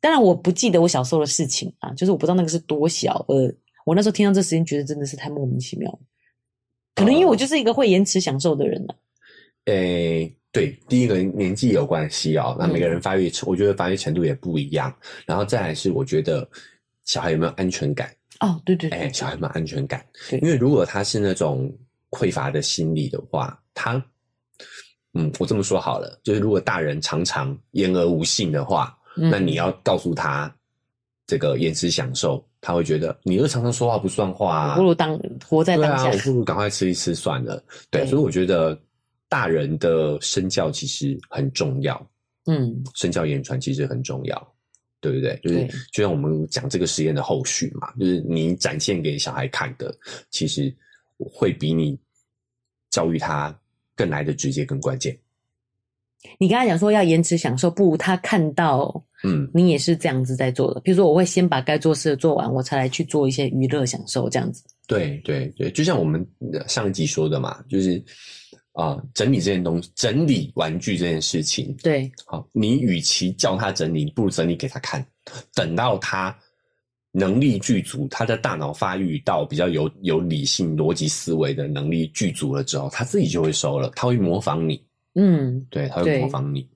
[0.00, 3.24] 当然我不记得我小时候的事情啊，就是我不知道那个是多小。
[3.26, 3.52] 呃，
[3.84, 5.98] 我那时候听到这时间，觉得真的是太莫名其妙。
[6.94, 8.94] 可能因为我就是一个会延迟享受的人了。
[9.64, 12.54] 诶、对，第一个年纪有关系哦。
[12.56, 14.94] 那每个人发育，我觉得发育程度也不一样。
[15.26, 16.48] 然后再来是，我觉得
[17.04, 18.08] 小孩有没有安全感？
[18.44, 21.72] 哦，对对对，哎，小孩没有安全感，对，因为如果他是那种
[22.10, 23.94] 匮乏的心理的话，他，
[25.14, 30.54] 嗯，我这么说好了，就是如果大人常常言而无信的话，嗯，那你要告诉他
[31.26, 38.78] 这个延迟享受，他会觉得你又常常说话不算话啊，不如当活在当下，对啊，我不如赶快吃一吃算了，对，对，所以我觉得
[39.28, 42.06] 大人的身教其实很重要，
[42.46, 44.53] 嗯，身教言传其实很重要。
[45.04, 45.38] 对不对？
[45.42, 49.94] 就是就像我们讲这个实验的后续嘛，就是你展现给小孩看的，
[50.30, 50.74] 其实
[51.18, 51.98] 会比你
[52.90, 53.54] 教育他
[53.94, 55.14] 更来的直接、更关键。
[56.38, 60.80] 你刚才讲说要延迟享受，不如他看到，嗯，你也是这样子在做的。
[60.80, 64.64] 比如说，我会先把该做事的做完，我才来去做一些娱乐享受，这样子。
[64.86, 66.26] 对对对，就像我们
[66.66, 68.02] 上一集说的嘛，就是。
[68.74, 75.04] 啊、呃，整理这件东西，整理玩具这件事情，对，好，你与其叫他整理，不如整理给他看。
[75.54, 76.36] 等到他
[77.12, 84.84] 能力具足，他的大脑发育到比较有有理性逻辑思维的能力具足了之后，他自己就会收了，他会模仿你。
[85.14, 86.68] 嗯，对，他会模仿你。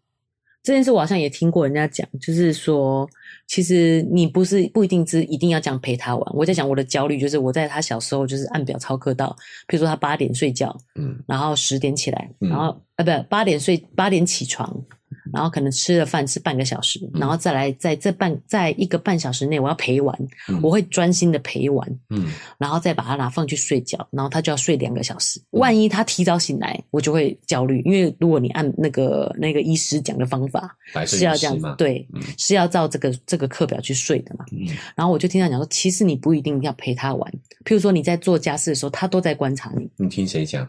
[0.62, 3.08] 这件事我好像也听过人家讲，就是说，
[3.46, 6.36] 其实你不是不一定是一定要这样陪他玩。
[6.36, 9.34] 我在讲我的焦虑，就是我在他小时候就是按表操课到，
[9.66, 14.84] 比如说他八点睡觉，嗯，然后十点起来，然后啊不八点睡八点起床。
[15.32, 25.40] 然后可能吃了饭吃半个小时，嗯、然后再来在这半在一个半小时内我要陪玩，嗯、我会专心的陪玩，嗯，然后再把他拿放去睡觉，然后他就要睡两个小时。
[25.40, 34.44] 嗯、万一他提早醒来，我就会焦虑，因为如果你按那个那个医师讲的方法是要这样子，对，嗯、是要照这个这个课表去睡的嘛。
[34.52, 37.32] 嗯，然后我就听他讲说，其实你不一定要陪他玩，
[37.64, 39.88] 譬如说你在做家事的时候，他都在观察你。
[39.96, 40.68] 你听谁讲？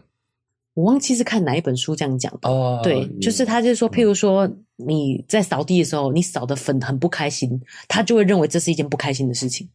[0.74, 9.68] 我忘记是看哪一本书这样讲的哦，对，就是他就是说，譬如说你在扫地的时候，你扫的粉很不开心，他就会认为这是一件不开心的事情。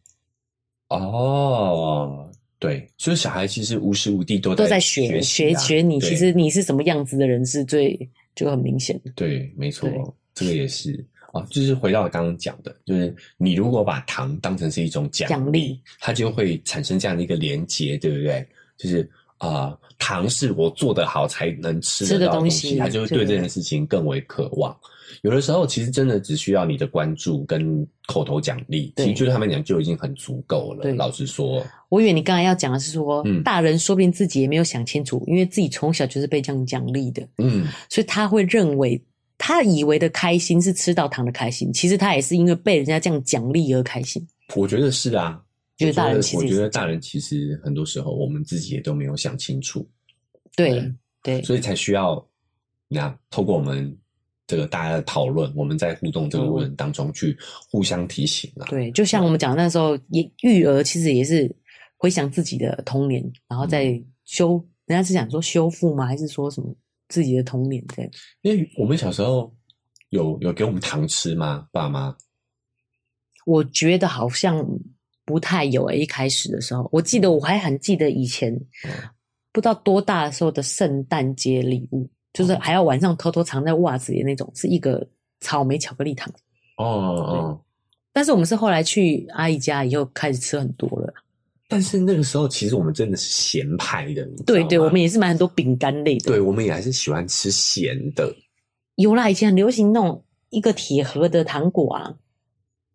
[0.88, 9.12] 哦，对，所以小孩其实无时无地都都在学学学学你，其实你是什么样子的人是最就很明显的。
[9.14, 9.88] 对，没错，
[10.34, 18.46] 这个也是啊，就是回到我刚刚讲的，就是你如果把糖当成是一种奖励，励它就会产生这样的一个连结，对不对？
[18.78, 24.76] 就是啊、呃，糖是我做得好才能吃的东西，他就会对这件事情更为渴望。
[25.22, 30.92] 有的时候，其实真的只需要你的关注跟口头奖励，其实对他们讲就已经很足够了。
[30.94, 39.00] 老实说，我以为你刚才要讲的是说，嗯，大人说不定自己也没有想清楚，因为自己从小就是被这样奖励的，嗯，所以他会认为
[39.38, 44.26] 他以为的开心是吃到糖的开心，其实他也是因为被人家这样奖励而开心。
[44.54, 45.40] 我觉得是啊，
[45.76, 49.88] 就是大人其实，我觉得大人其实很多时候我们自己也都没有想清楚，
[50.56, 52.26] 对对，所以才需要
[52.88, 53.96] 那透过我们。
[54.48, 57.36] 这个大家的讨论，我们在互动这个过程当中去
[57.68, 58.62] 互相提醒啊。
[58.68, 61.52] 对，就像我们讲那时候，也育儿其实也是
[61.96, 66.06] 回想自己的童年，然后再修，嗯、人家是想说修复吗？
[66.06, 66.72] 还是说什么
[67.08, 67.84] 自己的童年？
[67.88, 68.08] 对，
[68.42, 69.52] 因为我们小时候
[70.10, 71.66] 有有给我们糖吃吗？
[71.72, 72.16] 爸妈？
[73.46, 74.64] 我觉得好像
[75.26, 76.00] 不太有诶、欸。
[76.00, 78.90] 一开始的时候，我记得我还很记得以前、嗯、
[79.52, 82.08] 不知道多大的时候的圣诞节礼物。
[82.32, 85.02] 就是还要晚上偷偷藏在袜子里那种，是一个
[85.40, 86.30] 草莓巧克力糖。
[86.76, 87.60] 哦哦，
[88.12, 91.14] 但是我们是后来去阿姨家以后开始吃很多了。
[91.66, 96.26] 但是那个时候其实我们真的是咸派的，对对，我们也是买很多饼干类的。
[96.26, 98.30] 对，我们也还是喜欢吃咸的。
[98.96, 102.14] 有啦，以前很流行那种一个铁盒的糖果啊，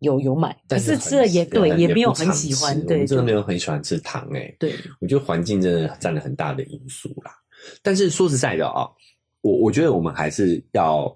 [0.02, 2.78] 有有买，但是吃了也对，也没有很喜欢。
[2.86, 4.54] 对，真的没有很喜欢吃糖诶。
[4.60, 7.32] 对，我觉得环境真的占了很大的因素啦。
[7.82, 8.86] 但是说实在的啊。
[9.40, 11.12] 我我觉得我们还是要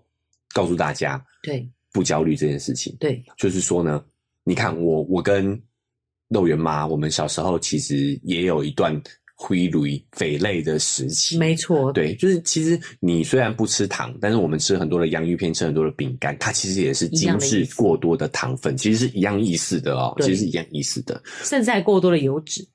[0.52, 2.92] 告诉大家，对，不焦虑这件事情。
[2.98, 4.04] 对，就是说呢，
[4.42, 5.56] 你看我我跟
[6.30, 9.00] 肉圆妈，我们小时候其实也有一段
[9.38, 11.36] 挥泪肥类的时期。
[11.36, 22.66] 没错，对，就是其实你虽然不吃糖，但是我们吃很多的洋芋片，吃很多的饼干，它其实也是精致过多的糖分，其实是一样意思的哦，其实是一样意思的，甚至还过多的油脂，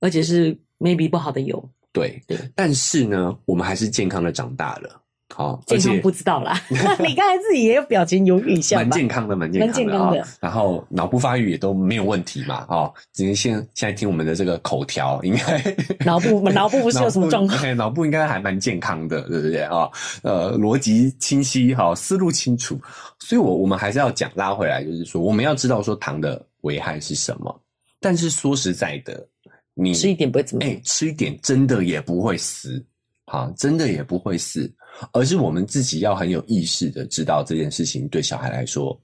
[0.00, 1.70] 而且是 maybe 不好的油。
[1.92, 5.01] 对，对，但是呢，我们还是健康的长大了，
[5.34, 6.60] 好，健康不知道啦。
[6.70, 10.26] 你刚才自己也有表情犹豫一下，蛮健康的，蛮健康的，健康的。
[10.40, 17.76] 然后脑部发育也都没有问题嘛，哦，只是现现在听我们的这个口条，应该 脑部脑部不是有什么状况？
[17.76, 19.88] 脑部应该还蛮健康的，对不对啊？
[20.22, 22.78] 呃，逻辑清晰，好，思路清楚。
[23.18, 27.60] 所以我我们还是要讲拉回来，就是说我们要知道说糖的危害是什么。
[28.00, 29.26] 但是说实在的。
[29.74, 30.70] 你吃一点不会怎么样？
[30.70, 32.84] 哎、欸，吃一点真的也不会死，
[33.24, 34.70] 啊，真的也不会死，
[35.12, 38.98] 而是我们自己要很有意识的知道这件事情对小孩来说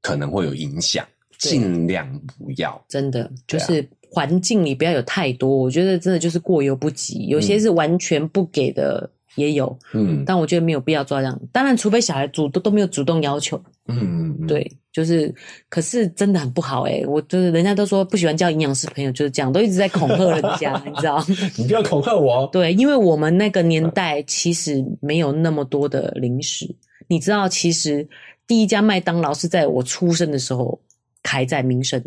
[0.00, 1.06] 可能会有影响，
[1.38, 2.82] 尽量不要。
[2.88, 9.10] 真的就是环境里不要有太多，我觉得真的就是过犹不及，有些是完全不给的。
[9.36, 11.40] 也有，嗯，但我觉得没有必要做这样。
[11.52, 15.34] 当然，除非小孩主都都没有主动要求，嗯，嗯，对，就是，
[15.68, 21.24] 可是真的很不好诶，我就是人家都说不喜欢交营养师朋友，就是这样，都一直在恐吓人家，你知道？
[21.58, 22.46] 你不要恐吓我。
[22.52, 26.72] 对，因为我们那个年代其实没有那么多的零食，
[27.08, 28.06] 你知道，其实
[28.46, 30.80] 第一家麦当劳是在我出生的时候
[31.22, 32.02] 开在民生，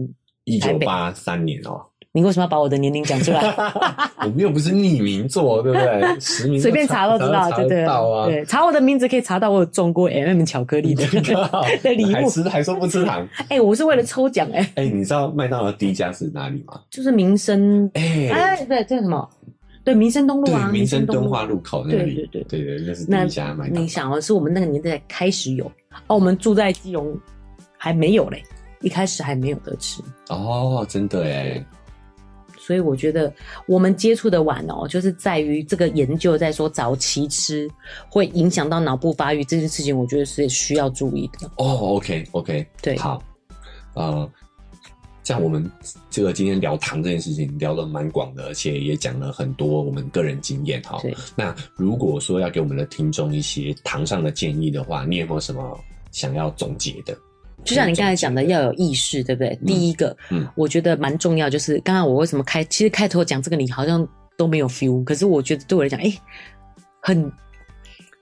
[0.46, 1.82] 一九八三年哦。
[2.18, 3.42] 你为什么要把我的年龄讲出来？
[4.22, 6.20] 我们又不是匿名做，对不对？
[6.20, 8.44] 实名随便查都知道，对对对。
[8.46, 11.06] 查我的名字可以查到我有中过 M&M 巧克力的
[11.84, 13.28] 的礼物，还吃还说不吃糖？
[13.50, 14.68] 哎，我是为了抽奖哎。
[14.74, 16.82] 哎，你知道麦当劳第一家是哪里吗？
[16.90, 19.30] 就是民生哎哎，对，这是什么？
[19.84, 22.16] 对，民生东路啊，民生敦化路口那里。
[22.16, 23.82] 对对对对对，那是第一家麦当劳。
[23.82, 25.66] 你想哦，是我们那个年代开始有
[26.08, 27.16] 哦，我们住在基隆
[27.78, 28.42] 还没有嘞，
[28.82, 31.64] 一开始还没有得吃哦，真的哎。
[32.68, 33.34] 所以我觉得
[33.66, 37.66] 我们接触的晚哦，就是在于这个研究在说早期吃
[38.10, 41.48] 会影响到脑部发育这件事情，我觉得是需要注意的。
[41.56, 43.24] 哦，OK，OK，对，好，
[43.94, 44.30] 呃，
[45.24, 45.66] 像我们
[46.10, 51.02] 这个今天聊糖这件事情聊的蛮广的，而且也讲了很多我们个人经验哈。
[51.38, 55.80] 那如果说要给我们的听众一些糖上的建议的话，你有没有什么
[56.12, 57.18] 想要总结的？
[57.68, 59.50] 就像你刚才讲的，要有意识，对不对？
[59.62, 66.22] 嗯、第一个，嗯，我觉得蛮重要，就是刚刚我为什么开，其实开头讲这个，你好像都没有 feel，可是我觉得对我来讲，哎、欸，
[67.02, 67.32] 很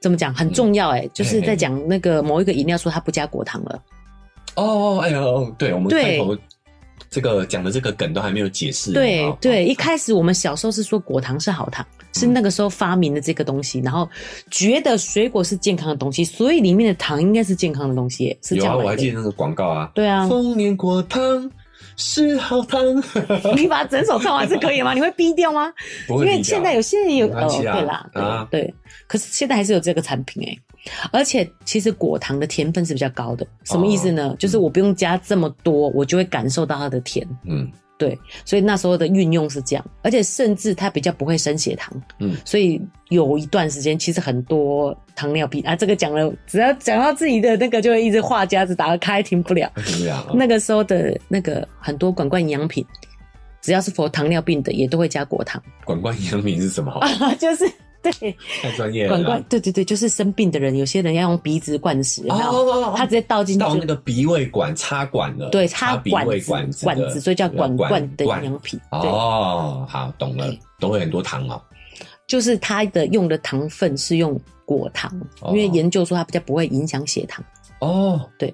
[0.01, 3.81] 怎么讲，很重要，哎，就是在讲那个某一个饮料说它不加果糖了。
[4.55, 6.35] 哦，哎呦，对，我们开头
[7.09, 8.93] 这个讲的这个梗都还没有解释。
[8.93, 11.85] 对对，一开始我们小时候是说果糖是好糖。
[12.15, 14.09] 是那个时候发明的这个东西，然后
[14.49, 18.73] 觉得水果是健康的东西，所以里面的糖应该是健康的东西，是这样。
[18.73, 19.91] 有啊，我还记得那个广告啊。
[19.93, 21.51] 对啊，丰年果糖
[21.97, 22.79] 是好糖。
[23.57, 24.93] 你把整首唱完是可以吗？
[24.93, 25.73] 你会逼掉吗？
[26.07, 28.73] 不会，因为现在有些人有哦，对啦，啊，对，
[29.07, 30.57] 可是现在还是有这个产品哎，
[31.11, 34.33] 而且其实果糖的甜分是比较高的，什么意思呢？
[34.39, 37.27] 就是我不用加这么多，我就会感受到它的甜。
[37.45, 37.69] 嗯。
[37.97, 50.25] 对，所以那时候的运用是这样，而且甚至它比较不会升血糖，嗯，所以有一段时间其实很多糖尿病啊，这个讲了，只要讲到自己的那个，就会一直话匣子打开，停不了，停不了。
[50.27, 52.85] 哦、那个时候的那个很多管罐营养品，
[53.61, 55.61] 只要是佛糖尿病的，也都会加果糖。
[55.85, 56.91] 管罐营养品是什么？
[56.99, 57.65] 啊， 就是。
[58.19, 59.09] 对，太专业了。
[59.09, 65.49] 管灌，对对对，就是生病的人，有些人要用鼻子灌食，然后他直接倒进去，到那个鼻胃管插管了。
[65.49, 68.79] 对，插鼻胃管管子，所以叫管灌的营养品。
[68.91, 71.61] 哦，好，懂了，懂了很多糖哦。
[72.27, 75.11] 就是它的用的糖分是用果糖，
[75.49, 77.43] 因为研究说它比较不会影响血糖。
[77.79, 78.53] 哦，对。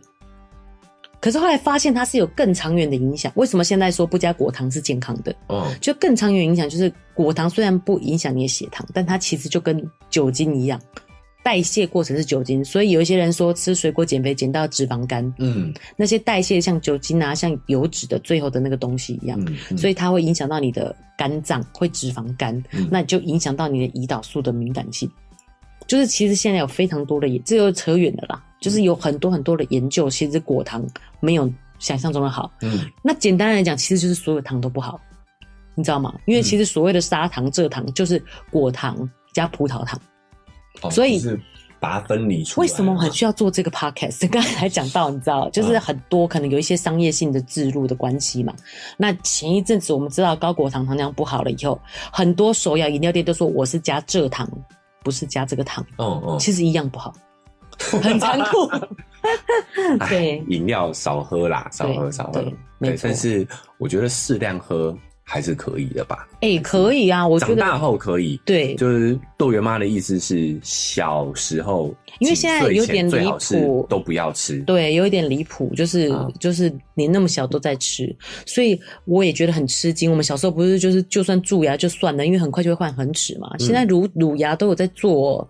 [1.21, 3.31] 可是后来发现它是有更长远的影响。
[3.36, 5.34] 为什么现在说不加果糖是健康的？
[5.47, 10.81] 哦，就更长远影响就是果糖虽然不影响你的血糖，但它其实就跟酒精一样，
[11.43, 12.65] 代谢过程是酒精。
[12.65, 25.07] 所以有一些人说吃水果减肥减到脂肪肝，嗯，那些代谢像酒精啊、像油脂的最后的那个东西一样，嗯嗯、所以它会影响到你的肝脏，会脂肪肝，嗯、那你就影响到你的胰岛素的敏感性。
[25.91, 28.41] 就是其实现在有非常多的，这又扯远了啦。
[28.62, 30.82] 就是有很多很多的研究，其实果糖
[31.19, 32.49] 没有想象中的好。
[32.62, 34.97] 嗯，那简单来讲，其实就是所有糖都不好，
[35.75, 36.17] 你知道吗？
[36.27, 38.97] 因为其实所谓的砂糖、蔗糖就是果糖
[39.34, 39.99] 加葡萄糖，
[40.82, 41.38] 哦、所以是
[41.77, 42.65] 把它分离出来。
[42.65, 44.25] 为什么很需要做这个 podcast？
[44.32, 48.56] 刚才讲到，你知道，就是很多可能有一些商业性的置入的关系嘛。
[48.95, 51.77] 那前一阵子我们知道高果糖糖浆不好了以后，
[52.13, 54.49] 很多手摇饮料店都说我是加蔗糖，
[55.03, 55.85] 不是加这个糖。
[55.97, 57.13] 哦哦，其实一样不好。
[58.03, 58.69] 很残酷，
[60.07, 62.43] 对，饮料少喝啦，少喝少喝，
[62.79, 63.47] 对，但是
[63.79, 64.95] 我觉得适量喝
[65.32, 66.28] 还是可以的吧？
[66.41, 78.13] 哎，可以啊，我觉得长大后可以，对，就是豆圆妈的意思是小时候，因为现在有点离谱，都不要吃，对，有一点离谱，就是就是你那么小都在吃，
[78.46, 80.12] 所以我也觉得很吃惊。
[80.12, 85.50] 我们小时候不是就是就算蛀牙就算了，因为很快就会换恒齿嘛，现在乳乳牙都有在做。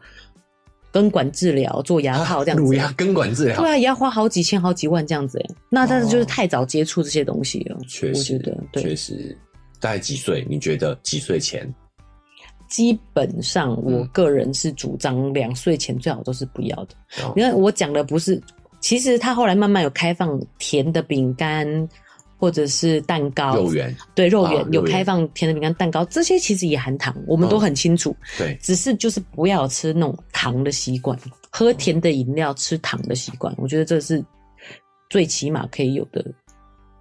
[0.94, 5.50] 根管治疗，做牙套 这样子，乳牙根管治疗，对啊，也要花好几千、好几万这样子诶。
[5.70, 9.38] 那但是就是太早接触这些东西了，确实，我觉得，对，确实。
[9.82, 10.46] 大概几岁？
[10.50, 11.70] 你觉得几岁前？
[12.70, 16.96] 基本上，我个人是主张两岁前最好都是不要的。
[17.36, 18.42] 因为、嗯、我讲的不是，
[18.80, 21.90] 其实他后来慢慢有开放甜的饼干。
[22.38, 28.18] 或者是蛋糕，肉圆，对，肉圆有开放甜的饼干、蛋糕，这些其实也含糖，我们都很清楚。
[28.36, 31.16] 对，只是就是不要吃那种糖的习惯，
[31.52, 34.26] 喝甜的饮料，吃糖的习惯，我觉得这是
[35.08, 36.26] 最起码可以有的。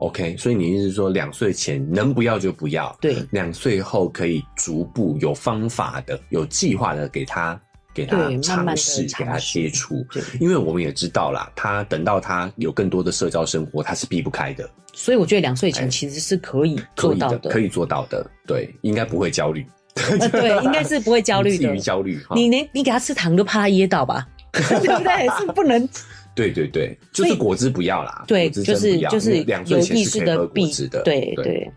[0.01, 7.59] OK，所以你意思是说，两岁前能不要就不要，对，两岁后可以逐步有方法的、有计划的给他。
[7.93, 10.07] 给他尝试，给他接触，
[10.39, 14.71] 因为我们也知道啦，他等到他有更多的社交生活，他是避不开的。
[14.93, 18.25] 所以我觉得两岁前其实是可以做到的，可以做到的。
[18.47, 19.67] 对，应该不会焦虑。
[19.97, 21.67] 对，应该是不会焦虑的。
[21.67, 24.25] 至于焦虑，你连你给他吃糖都怕他噎到吧？
[24.53, 25.29] 对不对？
[25.41, 25.87] 是不能。
[26.35, 28.25] 对对对，就是果汁不要啦。
[28.27, 31.03] 对，就是就是两岁前是可以喝果汁的。
[31.03, 31.73] 对对。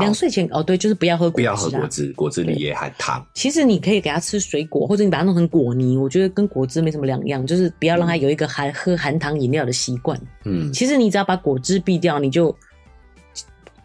[0.00, 3.26] 两岁前哦，对，就是不要喝果汁，不要喝果汁，果汁里也含糖。
[3.32, 10.20] 其实你可以给他吃水果，或者你把它弄成果泥，我觉得跟果汁没什么两样，就是不要让他有一个含喝含糖饮料的习惯。
[10.44, 12.54] 嗯，其实你只要把果汁避掉，你就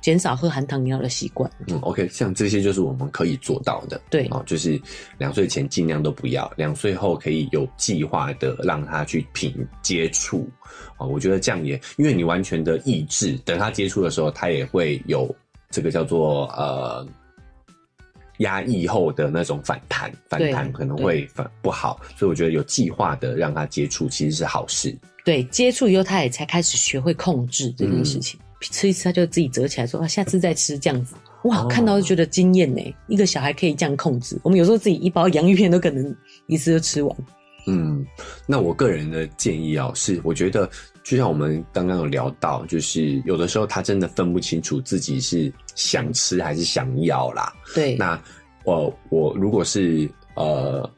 [0.04, 1.50] 减少喝含糖饮料的习惯。
[1.68, 4.00] 嗯，OK，像这些就是我们可以做到的。
[4.12, 4.80] 对，哦，就是
[5.18, 10.48] 两岁前尽量都不要，两岁后可以有计划的让他去品接触。
[10.98, 15.36] 哦，我觉得这样也，因为你完全的抑制，等他接触的时候，他也会有。
[15.76, 17.04] 这个叫做呃
[18.38, 24.96] 压抑后的那种反弹，反弹可能会反不好，所以我觉得有计划的让他接触其实是好事。
[25.26, 31.16] 对，接触以后他也才开始学会控制这件事情，嗯、吃一吃他就自己折起来说啊，下次再吃这样子。
[31.44, 34.40] 哇，哦、看到就觉得惊艳呢，一个小孩可以这样控制。
[34.44, 36.16] 我们有时候自己一包洋芋片都可能
[36.48, 37.18] 一次就吃完。
[37.66, 38.06] 嗯，
[38.46, 40.70] 那我个人的建议啊，是我觉得。
[41.04, 47.52] 就像我们刚刚有聊到，就是有的时候他真的分不清楚自己是想吃还是想要啦。
[47.76, 48.18] 对，那
[48.64, 50.90] 我我如果是呃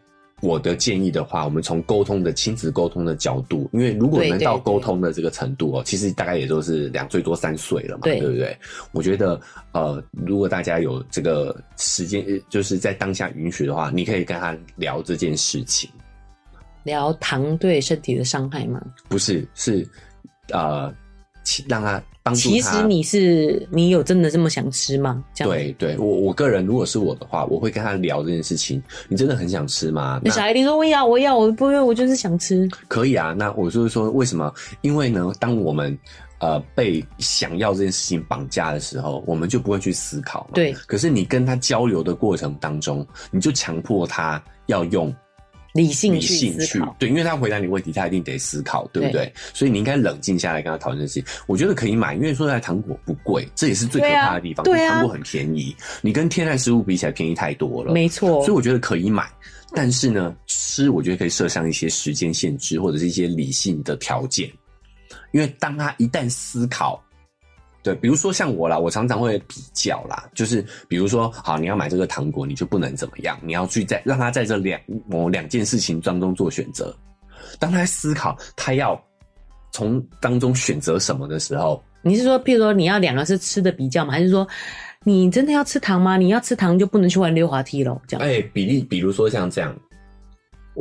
[0.42, 8.56] 我的建议的话，我们从沟通的亲子沟通的角度，因为如果能到沟通的这个程度哦，其实大概也都是两岁多三岁了嘛，对，对不对？
[8.92, 9.40] 我觉得
[9.72, 15.90] 呃，如果大家有这个时间，就是在当下允许的话，你可以跟他聊这件事情。
[16.84, 18.80] 聊糖对身体的伤害吗？
[19.08, 19.88] 不是，是，
[20.52, 20.94] 呃，
[21.68, 22.56] 让他帮助他。
[22.56, 25.24] 其实你是你有真的这么想吃吗？
[25.34, 28.82] 这样对对，我我个人如果是我的话，我会跟他聊这件事情。
[29.08, 30.20] 你真的很想吃吗？
[30.24, 32.68] 那小孩一定说我要我要，我不会，我就是想吃。
[32.88, 34.54] 可以啊，那我就是说为什么？
[34.82, 35.98] 因为呢，当我们
[36.40, 40.52] 呃被想要这件事情绑架的时候，我们就不会去思考嘛。
[40.54, 40.74] 对。
[40.88, 45.16] 可是你跟他交流的过程当中，你就强迫他要用。
[45.76, 49.26] 理性去理性去对，因为他回答你问题，他一定得思考，对不对？
[49.26, 51.22] 对，所以你应该冷静下来跟他讨论这些。
[51.48, 54.64] 我觉得可以买，因为说实在糖果不贵，这也是最可怕的地方。
[54.64, 58.42] 对啊，糖果很便宜，你跟天然食物比起来便宜太多了，没错。
[58.46, 59.30] 所以我觉得可以买，
[59.74, 64.50] 但是呢，吃我觉得可以设上一些时间限制，或者是一些理性的条件，
[65.34, 67.05] 因为当他一旦思考。
[67.86, 76.92] 对，比如说像我啦，我常常会比较啦，就是比如说，好，你要买这个糖果，你就不能怎么样，你要去在让他在这两某两件事情当中做选择。
[77.60, 79.00] 当他在思考他要
[79.72, 84.12] 从当中选择什么的时候，你是说，譬如说你要两个是吃的比较吗？
[84.12, 84.48] 还是说
[85.04, 86.18] 你真的要吃糖吗？
[86.18, 88.02] 你要吃糖就不能去玩溜滑梯咯？
[88.08, 88.26] 这样？
[88.26, 89.78] 哎、欸，比例，比如说像这样，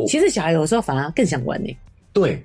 [0.06, 1.76] 其实小孩有时候反而更想玩呢。
[2.14, 2.42] 对，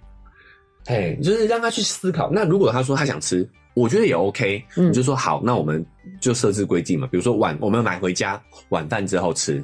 [0.87, 2.29] 哎，就是让他去思考。
[2.29, 3.49] 那如果他说他想吃。
[3.79, 5.85] 我觉得也 OK，你就说好，那我们
[6.19, 9.63] 就设置规定嘛，比如说晚我们买回家晚饭之后吃，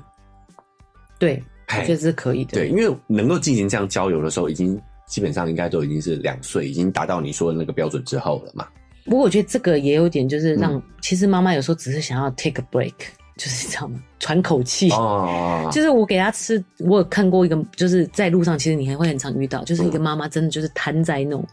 [1.19, 2.51] 对，确实是可以的。
[2.53, 8.65] 对，因为能够进行这样交流的时候，已经基本上应该都已经是两岁，已经达到你说的那个标准之后了嘛。
[9.03, 12.93] 不过我觉得这个也有点，就是让、嗯、其实妈妈有时候只是想要 take a break，
[13.37, 14.89] 就是这样嘛，喘口气。
[14.91, 21.45] 哦， 就是我给他吃，我有看过一个，就是在路上，其实你还会很常遇到，就是一个妈妈真的就是瘫在那种。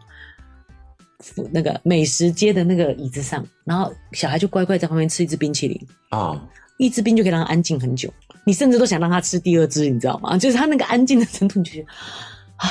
[1.52, 6.48] 那个美食街的那个椅子上，然后小孩就乖乖在旁边吃一支冰淇淋啊，哦、
[6.78, 8.12] 一支冰就可以让他安静很久。
[8.44, 10.36] 你甚至都想让他吃第二支，你知道吗？
[10.36, 11.86] 就是他那个安静的程度，你就觉得
[12.56, 12.68] 啊。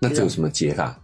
[0.00, 0.98] 那这有什么解法？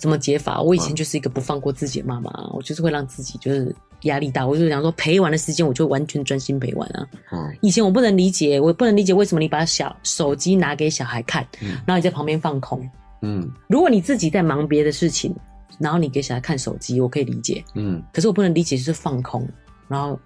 [0.00, 0.62] 什么解法？
[0.62, 7.06] 我以前就是一个不放过自己的妈妈，嗯、我就是会让自己就是压力大，我就想说陪玩的时间，我就完全专心陪玩啊。
[7.32, 12.88] 嗯，以前我不能理解，我不能理解为什么你把小手机拿给小孩看，嗯、然后你在旁边放空。
[13.22, 15.34] 嗯，如果你自己在忙别的事情，
[15.78, 17.64] 然后你给小孩看手机，我可以理解。
[17.74, 19.48] 嗯，可是我不能理解就是放空，
[19.88, 20.18] 然后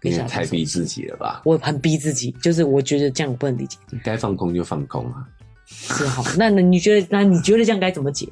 [0.00, 1.42] 给小孩太逼自己了吧？
[1.44, 3.78] 我很逼自己，就是我觉得这样我不能理解。
[3.90, 5.28] 你该放空就放空啊，
[5.66, 6.24] 是好。
[6.36, 7.06] 那你觉得？
[7.10, 8.28] 那你觉得这样该怎么解？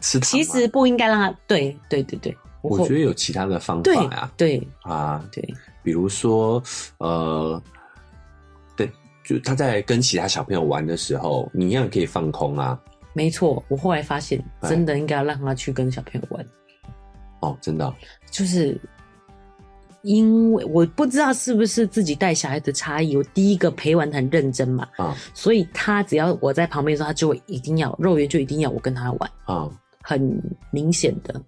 [0.00, 2.36] 是其实不应该让他对对对对。
[2.62, 4.30] 我，我觉得有其他的方法呀。
[4.36, 6.62] 对，对啊，对，比如说
[6.98, 7.62] 呃，
[8.76, 8.90] 对，
[9.24, 12.78] 就他在跟其他小朋友玩的时候，你一样可以放空啊。
[13.12, 16.44] 没错，我后来发现，真的应该要让他去跟小朋友玩。
[17.40, 17.92] 哦，真的，
[18.30, 18.78] 就是
[20.02, 23.16] 因为我不知道是不是自己带小孩的差异。
[23.16, 29.68] 我第一个陪玩很认真嘛，啊，所以他只要我在旁边的时候，他就会一定要肉圆，就一定要我跟他玩啊，
[30.02, 30.40] 很
[30.70, 31.42] 明显的，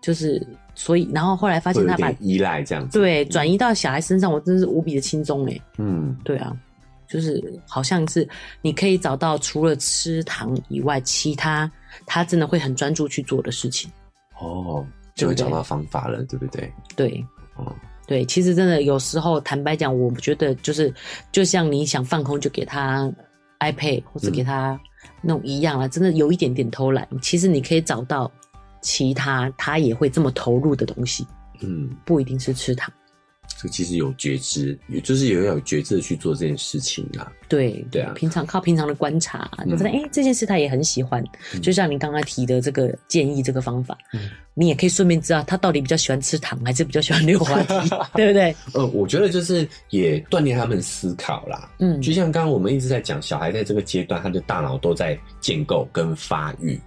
[0.00, 0.40] 就是
[0.74, 6.56] 所以，然后后来发现他把依赖这样子，对，转移到小孩身上，我真的是无比的轻松哎，嗯，对啊。
[7.12, 8.26] 就是好像是
[8.62, 11.70] 你可以找到除了吃糖以外，其他
[12.06, 13.90] 他真的会很专注去做的事情。
[14.40, 14.82] 哦，
[15.14, 16.72] 就会找到方法了，对不对？
[16.96, 17.22] 对，
[17.58, 17.66] 嗯，
[18.06, 18.24] 对。
[18.24, 20.92] 其实真的有时候，坦白讲，我觉得就是
[21.30, 23.12] 就像你想放空，就给他
[23.60, 24.80] iPad 或者给他
[25.20, 27.06] 弄一样啊，嗯、真的有一点点偷懒。
[27.20, 28.32] 其实你可以找到
[28.80, 31.26] 其他他也会这么投入的东西。
[31.60, 32.90] 嗯，不一定是吃糖。
[33.60, 37.32] 这其实有觉知，也就是也要有觉知的去做这件事情啊。
[37.48, 41.22] 对对啊，平常靠平常的观察，就发现哎，这件事他也很喜欢。
[41.54, 48.54] 嗯、就像你刚刚提的这个建议，这个方法，嗯、你也可以顺便知道他到底比较喜欢吃糖，还是比较喜欢溜滑梯， 对不对？
[48.74, 51.70] 呃，我觉得就是也锻炼他们思考啦。
[51.78, 56.80] 嗯，就像刚刚我们一直在讲，小孩在这个阶段，他的大脑都在建构跟发育，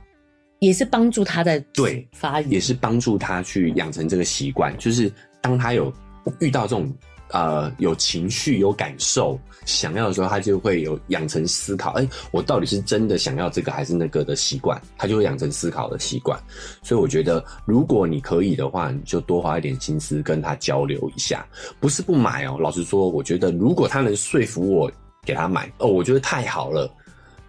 [0.60, 4.76] 也是帮助他在对发育，也是帮助他去养成这个习惯。
[4.78, 5.12] 就是
[5.42, 5.94] 当他有。
[6.40, 6.92] 遇到这种
[7.32, 11.92] 呃有情绪、有感受、想要的时候，他就会有养成思考。
[11.92, 14.80] 哎、我到底是真的想要这个还是那个的习惯？
[14.98, 16.40] 他就会养成思考的习惯。
[16.84, 21.46] 所以我觉得，如果你可以的话，你就多花一点心思跟他交流一下。
[21.80, 24.92] 不是不买哦，老实说，我觉得如果他能说服我
[25.24, 26.90] 给他买哦，我觉得太好了。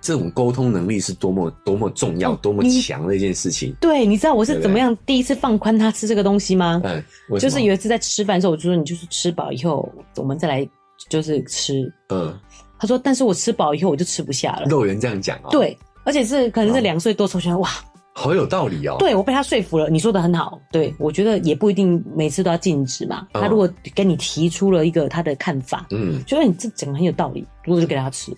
[0.07, 3.75] 这种沟通能力是多么多么重要、多么强的一件事情。
[3.81, 6.81] 对，你知道我是怎么样第一次放宽他吃这个东西吗？
[6.85, 7.03] 嗯，
[7.41, 10.69] 就是有一次在吃饭的时候，我就说你就是吃饱以后，我们再来
[11.09, 11.93] 就是吃。
[12.11, 12.33] 嗯，
[12.79, 14.67] 他说，但是我吃饱以后我就吃不下了。
[14.67, 15.51] 肉圆这样讲啊？
[15.51, 17.69] 对，而且是可能是两岁多出现，哇，
[18.15, 18.95] 好有道理哦。
[19.01, 20.61] 对，我被他说服了，你说的很好。
[20.71, 23.27] 对，我觉得也不一定每次都要禁止嘛。
[23.33, 28.31] 他如果跟你提出了一个他的看法，嗯，觉得你这讲的很有道理，我就给他吃。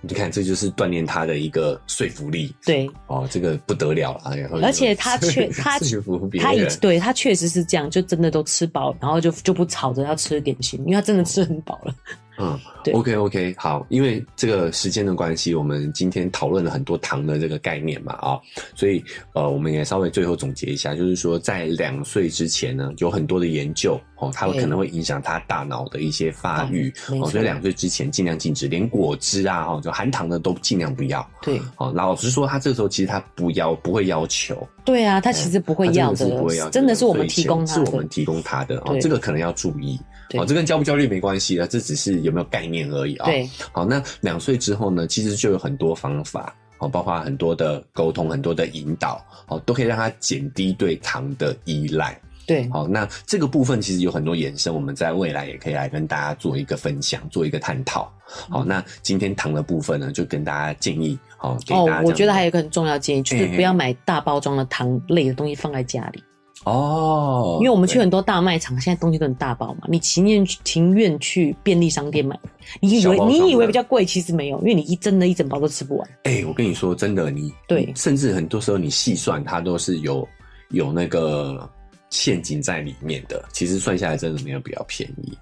[0.00, 2.54] 你看，这就是锻炼他的一个说服力。
[2.64, 4.60] 对，哦，这个不得了了。
[4.62, 11.94] 而且他确 他说服别人，他已对他确实是这样，就真的都吃饱，然后就就不吵着要吃点心，因为他真的吃很饱了。
[12.38, 18.40] 嗯，对，OK OK，好，因为这个时间的关系，我们今天讨论了很多糖的这个概念嘛，啊、哦，
[18.74, 31.28] 所以呃，我们也稍微最后总结一下，就是说在两岁之前呢，有很多的研究哦，它会可能会影响他大脑的一些发育，哦，所以两岁之前尽量禁止，连果汁啊，哈，就含糖的都尽量不要。
[31.42, 34.66] 对，哦，老实说，他这个时候其实他不要，不会要求。
[34.84, 39.98] 对啊，他其实不会要的，真的是不会要的，真的是我们提供他的，是我们提供他的，哦，这个可能要注意。
[40.34, 43.26] 哦，这跟焦不焦虑没关系啊，这只是有没有概念而已啊。
[43.26, 52.20] 对，好，那两岁之后呢，其实就有很多方法，哦，包括很多的沟通，很多的引导，哦，都可以让他减低对糖的依赖。
[52.46, 58.10] 对，好，那这个部分其实有很多延伸，我们在未来也可以来跟大家做一个分享，做一个探讨。
[58.48, 62.00] 好，那今天糖的部分呢，就跟大家建议，好，给大家。
[62.00, 66.22] 哦，我觉得还有一个很重要建议，就是不要买大包装的糖类的东西放在家里。
[66.68, 72.38] 哦，因为我们去很多大卖场，现在东西都很大包嘛，你情愿情愿去便利商店买，
[72.80, 76.08] 你以为你以为比较贵，其实没有，因为你一真的一整包都吃不完。
[76.24, 80.26] 哎、欸，我跟你说，真的，你对，甚至很多时候你细算，它都是有
[80.70, 81.68] 有那个
[82.10, 85.32] 陷阱在里面的，其实算下来真的没有比较便宜。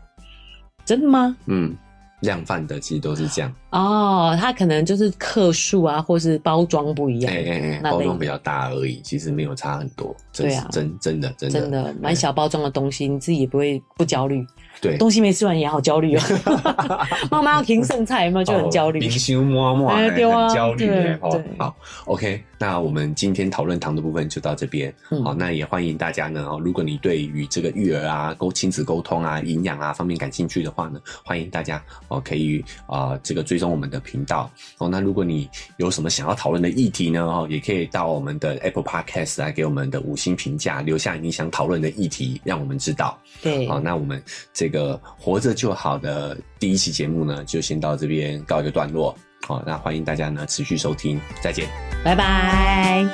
[0.84, 1.36] 真的吗？
[1.46, 1.76] 嗯。
[2.20, 10.14] 量贩的其实都是这样哦，它可能就是克数啊，或是包装不一样，哎哎哎，包装比较大而已，其实没有差很多。
[10.32, 14.46] 对啊，真真的真的真的买小包装的东西，你自己也不会不焦虑。
[14.80, 16.20] 对，东西没吃完也好焦虑哦。
[17.30, 19.00] 妈妈要停剩菜，有没有就很焦虑？
[19.00, 20.16] 冰心摸摸，很
[20.54, 20.86] 焦虑。
[20.86, 21.18] 对，
[21.58, 21.74] 好
[22.04, 24.92] ，OK，那我们今天讨论糖的部分就到这边。
[25.24, 34.50] 好，那也欢迎大家呢，如果你对于这个育儿啊、沟亲子沟通啊、营养啊方面感兴趣的话呢，欢迎大家哦可以啊这个追踪我们的频道。
[34.78, 35.48] 哦，那如果你
[35.78, 43.18] 有什么想要讨论的议题呢，哦，也可以到我们的 Apple Podcast 来给我们的五星评价，留下你想讨论的议题，让我们知道。
[43.42, 44.22] 对，好，那我们
[44.52, 49.16] 这个活着就好的第一期节目呢，就先到这边告一个段落。
[49.46, 51.68] 好，那欢迎大家呢持续收听，再见，
[52.04, 53.06] 拜拜。